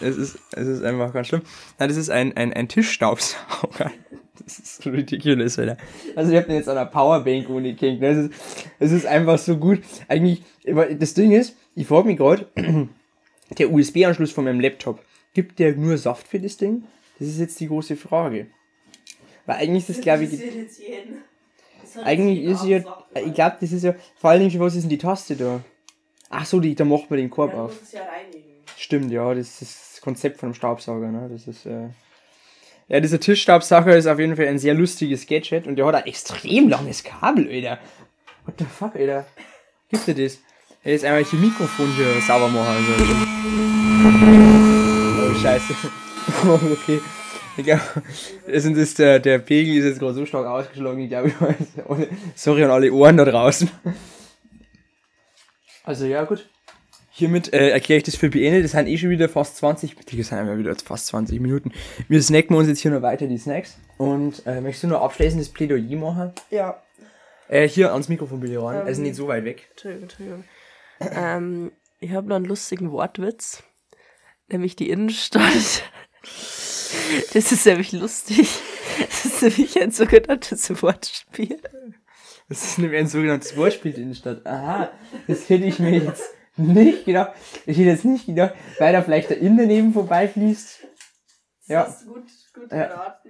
Es 0.00 0.16
ist, 0.16 0.38
es 0.52 0.66
ist 0.66 0.82
einfach 0.84 1.12
ganz 1.12 1.28
schlimm. 1.28 1.42
Nein, 1.78 1.88
das 1.88 1.96
ist 1.96 2.10
ein, 2.10 2.36
ein, 2.36 2.52
ein 2.52 2.68
Tischstaubsauger. 2.68 3.90
Das 4.46 4.58
ist 4.58 4.82
so 4.82 4.90
ridiculous, 4.90 5.58
Alter. 5.58 5.78
Also 6.16 6.30
ich 6.32 6.36
hab 6.36 6.44
den 6.46 6.56
jetzt 6.56 6.68
an 6.68 6.74
der 6.74 6.84
Powerbank 6.84 7.48
ohne 7.48 7.74
King. 7.74 8.02
Es 8.02 8.18
ist, 8.26 8.32
es 8.78 8.92
ist 8.92 9.06
einfach 9.06 9.38
so 9.38 9.56
gut. 9.56 9.80
Eigentlich, 10.06 10.42
das 10.98 11.14
Ding 11.14 11.32
ist, 11.32 11.56
ich 11.74 11.86
frage 11.86 12.06
mich 12.06 12.16
gerade, 12.16 12.48
der 13.58 13.72
USB-Anschluss 13.72 14.32
von 14.32 14.44
meinem 14.44 14.60
Laptop, 14.60 15.00
gibt 15.32 15.58
der 15.58 15.74
nur 15.74 15.98
Saft 15.98 16.28
für 16.28 16.40
das 16.40 16.56
Ding? 16.56 16.84
Das 17.18 17.28
ist 17.28 17.38
jetzt 17.38 17.58
die 17.60 17.68
große 17.68 17.96
Frage. 17.96 18.46
Weil 19.46 19.56
eigentlich 19.56 19.88
ist 19.88 19.98
das, 19.98 20.00
glaube 20.00 20.24
ich, 20.24 20.40
eigentlich 22.02 22.44
ist 22.44 22.64
ja, 22.64 22.78
ich 23.24 23.34
glaube, 23.34 23.56
das 23.60 23.72
ist 23.72 23.84
ja, 23.84 23.94
vor 24.16 24.30
allen 24.30 24.48
Dingen, 24.48 24.60
was 24.60 24.74
ist 24.74 24.82
denn 24.82 24.90
die 24.90 24.98
Taste 24.98 25.36
da? 25.36 25.60
Ach 26.30 26.46
so, 26.46 26.60
die, 26.60 26.74
da 26.74 26.84
macht 26.84 27.10
man 27.10 27.18
den 27.18 27.30
Korb 27.30 27.54
auf. 27.54 27.80
es 27.82 27.92
ja. 27.92 28.00
Stimmt, 28.76 29.12
ja, 29.12 29.32
das 29.34 29.62
ist 29.62 29.94
das 29.94 30.00
Konzept 30.00 30.38
von 30.40 30.48
einem 30.48 30.54
Staubsauger, 30.54 31.12
ne? 31.12 31.28
Das 31.30 31.46
ist, 31.46 31.66
äh. 31.66 31.88
Ja, 32.88 33.00
dieser 33.00 33.20
Tischstaubsauger 33.20 33.96
ist 33.96 34.06
auf 34.06 34.18
jeden 34.18 34.36
Fall 34.36 34.48
ein 34.48 34.58
sehr 34.58 34.74
lustiges 34.74 35.26
Gadget 35.26 35.66
und 35.66 35.76
der 35.76 35.86
hat 35.86 35.94
ein 35.94 36.06
extrem 36.06 36.68
langes 36.68 37.04
Kabel, 37.04 37.48
Alter. 37.48 37.78
What 38.44 38.54
the 38.58 38.64
fuck, 38.64 38.96
Alter? 38.96 39.26
Gibt 39.88 40.06
dir 40.06 40.14
das? 40.14 40.38
Ja, 40.84 40.90
jetzt 40.90 41.04
einmal 41.04 41.24
hier 41.24 41.38
Mikrofon 41.38 41.88
hier 41.96 42.20
sauber 42.26 42.48
machen. 42.48 42.76
Also. 42.76 42.92
Oh, 45.30 45.34
scheiße. 45.34 45.74
Oh, 46.46 46.58
okay. 46.72 47.00
Ich 47.56 47.64
glaub, 47.64 47.80
das 48.46 48.64
ist 48.64 48.98
der, 48.98 49.18
der 49.18 49.38
Pegel 49.38 49.76
ist 49.76 49.84
jetzt 49.84 49.98
gerade 49.98 50.14
so 50.14 50.26
stark 50.26 50.46
ausgeschlagen, 50.46 51.00
ich 51.00 51.08
glaube, 51.10 51.28
ich 51.28 51.40
weiß, 51.40 51.56
sorry 52.34 52.64
an 52.64 52.70
alle 52.70 52.90
Ohren 52.92 53.16
da 53.18 53.24
draußen. 53.24 53.70
Also 55.84 56.06
ja, 56.06 56.24
gut. 56.24 56.48
Hiermit 57.10 57.52
äh, 57.52 57.68
erkläre 57.70 57.98
ich 57.98 58.04
das 58.04 58.16
für 58.16 58.30
beendet. 58.30 58.64
Das 58.64 58.72
sind 58.72 58.88
eh 58.88 58.98
schon 58.98 59.10
wieder 59.10 59.28
fast 59.28 59.58
20, 59.58 59.94
Digga, 59.94 60.18
das 60.18 60.28
sind 60.28 60.38
einfach 60.38 60.58
wieder 60.58 60.74
fast 60.74 61.06
20 61.08 61.40
Minuten. 61.40 61.72
Wir 62.08 62.22
snacken 62.22 62.56
uns 62.56 62.68
jetzt 62.68 62.80
hier 62.80 62.90
noch 62.90 63.02
weiter 63.02 63.26
die 63.26 63.38
Snacks. 63.38 63.76
Und 63.98 64.44
äh, 64.46 64.60
möchtest 64.60 64.84
du 64.84 64.88
noch 64.88 65.02
abschließendes 65.02 65.50
Plädoyer 65.50 65.96
machen? 65.96 66.32
Ja. 66.50 66.82
Äh, 67.48 67.68
hier 67.68 67.92
ans 67.92 68.08
Mikrofon 68.08 68.40
bitte 68.40 68.60
ran. 68.60 68.80
Ähm. 68.80 68.86
Also 68.86 69.02
nicht 69.02 69.14
so 69.14 69.28
weit 69.28 69.44
weg. 69.44 69.68
Entschuldigung, 69.70 70.02
Entschuldigung. 70.02 70.44
Ähm, 71.00 71.72
ich 72.00 72.12
habe 72.12 72.28
noch 72.28 72.36
einen 72.36 72.44
lustigen 72.44 72.92
Wortwitz. 72.92 73.62
Nämlich 74.48 74.76
die 74.76 74.90
Innenstadt. 74.90 75.82
Das 77.32 77.52
ist 77.52 77.66
nämlich 77.66 77.92
lustig. 77.92 78.48
Das 78.98 79.24
ist 79.24 79.42
nämlich 79.42 79.80
ein 79.80 79.90
sogenanntes 79.90 80.70
Wortspiel. 80.82 81.60
Das 82.48 82.64
ist 82.64 82.78
nämlich 82.78 83.00
ein 83.00 83.06
sogenanntes 83.06 83.56
Wortspiel 83.56 83.94
in 83.94 84.08
der 84.08 84.14
Stadt. 84.14 84.46
Aha, 84.46 84.90
das 85.26 85.48
hätte 85.48 85.64
ich 85.64 85.78
mir 85.78 85.98
jetzt 85.98 86.34
nicht 86.56 87.04
gedacht. 87.04 87.32
Ich 87.66 87.76
hätte 87.78 87.88
jetzt 87.88 88.04
nicht 88.04 88.26
gedacht, 88.26 88.54
weil 88.78 88.92
da 88.92 89.02
vielleicht 89.02 89.30
der 89.30 89.38
Inn 89.38 89.56
daneben 89.56 89.92
vorbeifließt. 89.92 90.86
Ja. 91.66 91.86
hast 91.86 92.04
du 92.04 92.14
gut, 92.14 92.30
gut 92.52 92.70
Ja. 92.70 93.20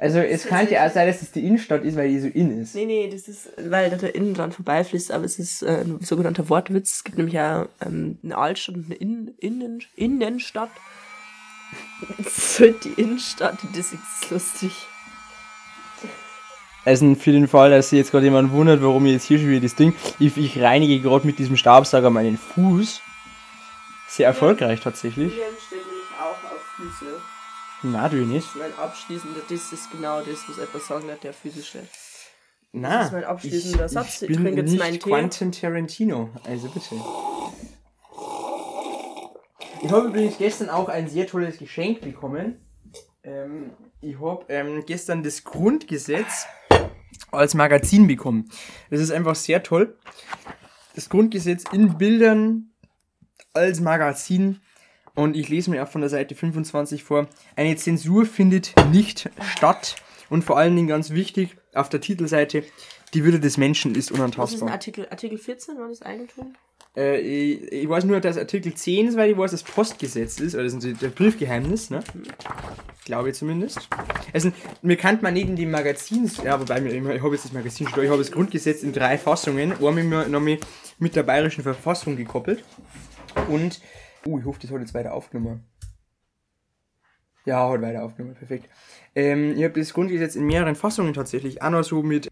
Also 0.00 0.18
es 0.18 0.46
kann 0.46 0.66
ja 0.70 0.86
auch 0.86 0.90
sein, 0.90 1.06
dass 1.06 1.20
es 1.20 1.30
die 1.30 1.46
Innenstadt 1.46 1.84
ist, 1.84 1.94
weil 1.94 2.08
die 2.08 2.20
so 2.20 2.28
in 2.28 2.62
ist. 2.62 2.74
Nee, 2.74 2.86
nee, 2.86 3.10
das 3.12 3.28
ist, 3.28 3.50
weil 3.58 3.90
da 3.90 3.96
der 3.96 4.14
Innen 4.14 4.32
dran 4.32 4.50
vorbeifließt, 4.50 5.12
aber 5.12 5.26
es 5.26 5.38
ist 5.38 5.62
äh, 5.62 5.82
ein 5.84 6.00
sogenannter 6.00 6.48
Wortwitz. 6.48 6.90
Es 6.94 7.04
gibt 7.04 7.18
nämlich 7.18 7.34
ja 7.34 7.68
ähm, 7.84 8.18
eine 8.24 8.38
Altstadt 8.38 8.76
und 8.76 8.86
eine 8.86 8.94
Innen, 8.94 9.34
Innen, 9.38 9.82
Innenstadt. 9.96 10.70
Für 12.22 12.72
die 12.72 12.98
Innenstadt, 12.98 13.58
das 13.76 13.92
ist 13.92 14.30
lustig. 14.30 14.72
Also 16.86 17.14
für 17.14 17.32
den 17.32 17.46
Fall, 17.46 17.70
dass 17.70 17.90
sich 17.90 17.98
jetzt 17.98 18.10
gerade 18.10 18.24
jemand 18.24 18.52
wundert, 18.52 18.82
warum 18.82 19.04
ich 19.04 19.12
jetzt 19.12 19.26
hier 19.26 19.38
schon 19.38 19.50
wieder 19.50 19.60
das 19.60 19.74
Ding. 19.74 19.94
Ich, 20.18 20.34
ich 20.38 20.62
reinige 20.62 20.98
gerade 21.00 21.26
mit 21.26 21.38
diesem 21.38 21.58
Staubsauger 21.58 22.08
meinen 22.08 22.38
Fuß. 22.38 23.02
Sehr 24.08 24.26
erfolgreich 24.26 24.80
tatsächlich. 24.80 25.30
William 25.30 25.52
steht 25.66 25.86
nämlich 25.86 26.06
auch 26.18 26.50
auf 26.50 26.62
Füße. 26.76 27.20
Na, 27.82 28.08
du 28.08 28.16
nicht. 28.16 28.48
Mein 28.56 28.74
abschließender, 28.76 29.40
das 29.48 29.72
ist 29.72 29.90
genau 29.90 30.20
das, 30.20 30.48
was 30.48 30.58
etwas 30.58 30.86
sagen 30.86 31.10
hat, 31.10 31.24
der 31.24 31.32
steht. 31.32 31.88
Na, 32.72 33.04
ist 33.04 33.12
mein 33.12 33.24
abschließender 33.24 33.86
ich, 33.86 33.92
Satz. 33.92 34.22
Ich 34.22 34.30
Ich 34.30 34.36
bin 34.36 34.44
trinke 34.44 34.60
jetzt 34.60 34.72
nicht. 34.72 35.02
Quentin 35.02 35.50
Tarantino. 35.52 36.30
Also 36.44 36.68
bitte. 36.68 36.94
Ich 39.82 39.90
habe 39.90 40.08
übrigens 40.08 40.36
gestern 40.38 40.68
auch 40.68 40.88
ein 40.88 41.08
sehr 41.08 41.26
tolles 41.26 41.58
Geschenk 41.58 42.02
bekommen. 42.02 42.60
Ähm, 43.22 43.70
ich 44.02 44.20
habe 44.20 44.44
ähm, 44.48 44.84
gestern 44.86 45.22
das 45.22 45.42
Grundgesetz 45.42 46.46
als 47.32 47.54
Magazin 47.54 48.06
bekommen. 48.06 48.50
Das 48.90 49.00
ist 49.00 49.10
einfach 49.10 49.34
sehr 49.34 49.62
toll. 49.62 49.96
Das 50.94 51.08
Grundgesetz 51.08 51.64
in 51.72 51.96
Bildern 51.96 52.72
als 53.54 53.80
Magazin. 53.80 54.60
Und 55.14 55.36
ich 55.36 55.48
lese 55.48 55.70
mir 55.70 55.82
auch 55.82 55.88
von 55.88 56.00
der 56.00 56.10
Seite 56.10 56.34
25 56.34 57.02
vor. 57.04 57.28
Eine 57.56 57.76
Zensur 57.76 58.26
findet 58.26 58.74
nicht 58.90 59.30
statt. 59.42 59.96
Und 60.28 60.44
vor 60.44 60.58
allen 60.58 60.76
Dingen 60.76 60.88
ganz 60.88 61.10
wichtig, 61.10 61.56
auf 61.74 61.88
der 61.88 62.00
Titelseite, 62.00 62.64
die 63.14 63.24
Würde 63.24 63.40
des 63.40 63.56
Menschen 63.56 63.94
ist 63.94 63.96
Was 63.96 64.04
ist 64.04 64.10
ein 64.10 64.14
unantastbar. 64.20 64.70
Artikel? 64.70 65.08
Artikel 65.10 65.38
14 65.38 65.76
war 65.78 65.88
das 65.88 66.02
Eigentum? 66.02 66.54
Äh, 66.96 67.20
ich, 67.20 67.72
ich 67.72 67.88
weiß 67.88 68.04
nur, 68.04 68.20
dass 68.20 68.36
Artikel 68.36 68.74
10 68.74 69.08
ist, 69.08 69.16
weil 69.16 69.30
ich 69.30 69.38
weiß, 69.38 69.52
das 69.52 69.62
Postgesetz 69.62 70.40
ist, 70.40 70.54
oder 70.54 70.64
das 70.64 70.74
ist 70.74 71.02
der 71.02 71.08
Briefgeheimnis, 71.08 71.90
ne? 71.90 72.02
Glaube 73.04 73.30
ich 73.30 73.36
zumindest. 73.36 73.88
Also, 74.32 74.50
mir 74.82 74.96
kann 74.96 75.18
man 75.22 75.34
nicht 75.34 75.48
in 75.48 75.56
dem 75.56 75.70
Magazin, 75.70 76.30
ja, 76.44 76.60
wobei, 76.60 76.80
ich, 76.82 76.92
ich 76.94 77.22
habe 77.22 77.34
jetzt 77.34 77.44
das 77.44 77.52
Magazin 77.52 77.88
schon, 77.88 78.04
ich 78.04 78.10
habe 78.10 78.18
das 78.18 78.32
Grundgesetz 78.32 78.82
in 78.82 78.92
drei 78.92 79.18
Fassungen, 79.18 79.72
einmal 79.72 80.28
noch 80.28 80.40
mit, 80.40 80.66
mit 80.98 81.16
der 81.16 81.22
bayerischen 81.22 81.62
Verfassung 81.62 82.16
gekoppelt. 82.16 82.64
Und, 83.48 83.80
uh, 84.26 84.38
ich 84.38 84.44
hoffe, 84.44 84.60
das 84.60 84.70
hat 84.70 84.80
jetzt 84.80 84.94
weiter 84.94 85.14
aufgenommen. 85.14 85.64
Ja, 87.46 87.70
hat 87.70 87.80
weiter 87.82 88.02
aufgenommen, 88.02 88.34
perfekt. 88.34 88.68
Ähm, 89.14 89.56
ich 89.56 89.64
habe 89.64 89.78
das 89.78 89.92
Grundgesetz 89.92 90.36
in 90.36 90.46
mehreren 90.46 90.74
Fassungen 90.74 91.14
tatsächlich, 91.14 91.62
noch 91.70 91.82
so 91.82 92.02
mit 92.02 92.28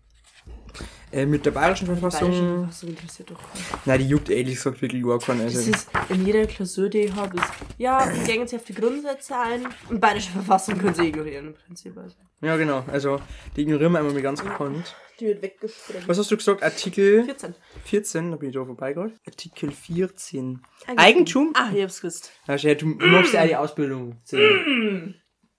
Äh, 1.10 1.24
mit 1.24 1.46
der 1.46 1.52
bayerischen 1.52 1.86
Die 1.86 1.92
Verfassung. 1.98 2.30
bayerische 2.30 2.56
Verfassung 2.58 2.88
interessiert 2.90 3.30
doch 3.30 3.38
keinen. 3.38 3.80
Nein, 3.86 3.98
die 4.00 4.08
juckt 4.08 4.28
ehrlich 4.28 4.54
gesagt 4.56 4.82
wirklich 4.82 5.02
gar 5.02 5.18
keinen. 5.18 5.44
Das 5.44 5.56
Also, 5.56 5.70
ist 5.70 5.88
in 6.10 6.26
jeder 6.26 6.46
Klausur, 6.46 6.88
die 6.90 6.98
ich 7.00 7.14
habe, 7.14 7.36
ist, 7.36 7.46
ja, 7.78 8.06
gehen 8.26 8.46
Sie 8.46 8.56
auf 8.56 8.64
die 8.64 8.74
Grundsätze 8.74 9.34
ein 9.36 9.66
und 9.88 10.00
bayerische 10.00 10.30
Verfassung 10.32 10.76
können 10.78 10.94
Sie 10.94 11.06
ignorieren 11.08 11.46
im 11.48 11.54
Prinzip. 11.54 11.96
Also. 11.96 12.14
ja, 12.42 12.56
genau. 12.56 12.84
Also, 12.88 13.20
die 13.56 13.62
ignorieren 13.62 13.92
wir 13.92 13.98
einmal 14.00 14.12
mal 14.12 14.20
ganz 14.22 14.42
gekonnt. 14.44 14.94
Die 15.18 15.26
wird 15.26 15.42
weggesprengt. 15.42 16.06
Was 16.06 16.18
hast 16.18 16.30
du 16.30 16.36
gesagt? 16.36 16.62
Artikel 16.62 17.24
14. 17.24 17.54
14, 17.84 18.30
da 18.30 18.36
bin 18.36 18.50
ich 18.50 18.54
da 18.54 18.64
vorbei 18.64 18.92
gerade. 18.92 19.12
Artikel 19.26 19.70
14. 19.72 20.60
Eigentum. 20.86 20.98
Eigentum? 20.98 21.52
Ah, 21.54 21.70
ich 21.74 21.82
hab's 21.82 22.00
gewusst. 22.00 22.30
Ja, 22.46 22.56
du 22.74 22.86
machst 22.86 23.32
ja 23.32 23.46
die 23.46 23.56
Ausbildung. 23.56 24.16
sehen. 24.24 25.14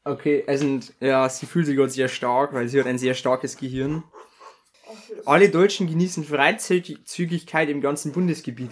Okay, 0.06 0.44
also, 0.48 0.80
ja, 1.02 1.28
sie 1.28 1.46
fühlt 1.46 1.66
sich 1.66 1.76
gerade 1.76 1.90
sehr 1.90 2.08
stark, 2.08 2.54
weil 2.54 2.68
sie 2.68 2.80
hat 2.80 2.88
ein 2.88 2.98
sehr 2.98 3.14
starkes 3.14 3.58
Gehirn. 3.58 4.04
Alle 5.26 5.50
Deutschen 5.50 5.88
genießen 5.88 6.24
Freizügigkeit 6.24 7.70
im 7.70 7.82
ganzen 7.82 8.12
Bundesgebiet. 8.12 8.72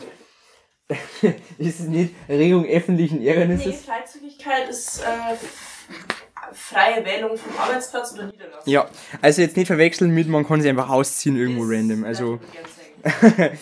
ist 1.58 1.80
es 1.82 1.88
nicht 1.88 2.14
Regung 2.30 2.66
öffentlichen 2.66 3.22
Ärgernisses? 3.22 3.84
Freizügigkeit 3.84 4.70
ist 4.70 5.02
äh, 5.02 5.36
freie 6.54 7.04
Wählung 7.04 7.38
vom 7.38 7.58
Arbeitsplatz 7.58 8.14
oder 8.14 8.28
Niederlassung. 8.28 8.72
Ja, 8.72 8.90
also 9.22 9.42
jetzt 9.42 9.58
nicht 9.58 9.68
verwechseln 9.68 10.12
mit, 10.12 10.28
man 10.28 10.48
kann 10.48 10.62
sie 10.62 10.70
einfach 10.70 10.90
ausziehen 10.90 11.36
irgendwo 11.36 11.64
random. 11.64 12.06
Also, 12.06 12.40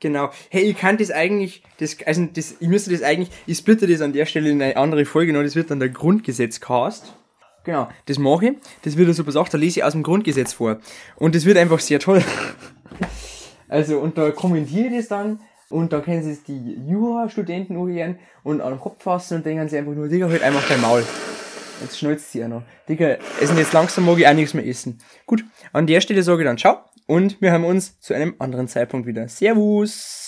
genau. 0.00 0.30
Hey, 0.50 0.62
ich 0.62 0.76
kann 0.76 0.98
das 0.98 1.10
eigentlich, 1.10 1.62
das, 1.78 1.96
also 2.06 2.28
das, 2.32 2.56
ich 2.60 2.68
müsste 2.68 2.90
das 2.90 3.02
eigentlich, 3.02 3.30
ich 3.46 3.58
splitte 3.58 3.86
das 3.86 4.00
an 4.00 4.12
der 4.12 4.26
Stelle 4.26 4.50
in 4.50 4.62
eine 4.62 4.76
andere 4.76 5.04
Folge 5.04 5.32
noch, 5.32 5.42
das 5.42 5.56
wird 5.56 5.70
dann 5.70 5.80
der 5.80 5.88
Grundgesetzcast. 5.88 7.14
Genau, 7.64 7.88
das 8.06 8.18
mache 8.18 8.46
ich. 8.46 8.52
Das 8.82 8.96
wird 8.96 9.14
so 9.14 9.24
gesagt, 9.24 9.54
da 9.54 9.58
lese 9.58 9.80
ich 9.80 9.84
aus 9.84 9.92
dem 9.92 10.02
Grundgesetz 10.02 10.52
vor. 10.52 10.78
Und 11.16 11.34
das 11.34 11.44
wird 11.44 11.56
einfach 11.58 11.80
sehr 11.80 11.98
toll. 11.98 12.22
Also, 13.68 14.00
und 14.00 14.18
da 14.18 14.30
kommentiere 14.32 14.88
ich 14.88 14.96
das 14.98 15.08
dann 15.08 15.40
und 15.70 15.94
da 15.94 16.00
können 16.00 16.22
sie 16.22 16.32
es 16.32 16.44
die 16.44 16.76
Jura-Studenten 16.86 17.74
anhören 17.74 18.18
und 18.42 18.60
an 18.60 18.74
den 18.74 18.80
Kopf 18.80 19.02
fassen 19.02 19.38
und 19.38 19.46
denken 19.46 19.66
sie 19.66 19.78
einfach 19.78 19.94
nur, 19.94 20.08
Digga, 20.08 20.28
halt 20.28 20.42
einfach 20.42 20.68
dein 20.68 20.82
Maul. 20.82 21.02
Jetzt 21.80 21.98
schnalzt 21.98 22.32
sie 22.32 22.40
ja 22.40 22.48
noch. 22.48 22.64
Digga, 22.86 23.16
essen 23.40 23.56
jetzt 23.56 23.72
langsam 23.72 24.04
mag 24.04 24.18
ich 24.18 24.28
auch 24.28 24.34
nichts 24.34 24.52
mehr 24.52 24.66
essen. 24.66 24.98
Gut, 25.24 25.42
an 25.72 25.86
der 25.86 26.02
Stelle 26.02 26.22
sage 26.22 26.42
ich 26.42 26.46
dann 26.46 26.58
ciao 26.58 26.80
und 27.06 27.40
wir 27.40 27.50
haben 27.50 27.64
uns 27.64 27.98
zu 27.98 28.12
einem 28.12 28.34
anderen 28.38 28.68
Zeitpunkt 28.68 29.06
wieder. 29.06 29.26
Servus! 29.26 30.22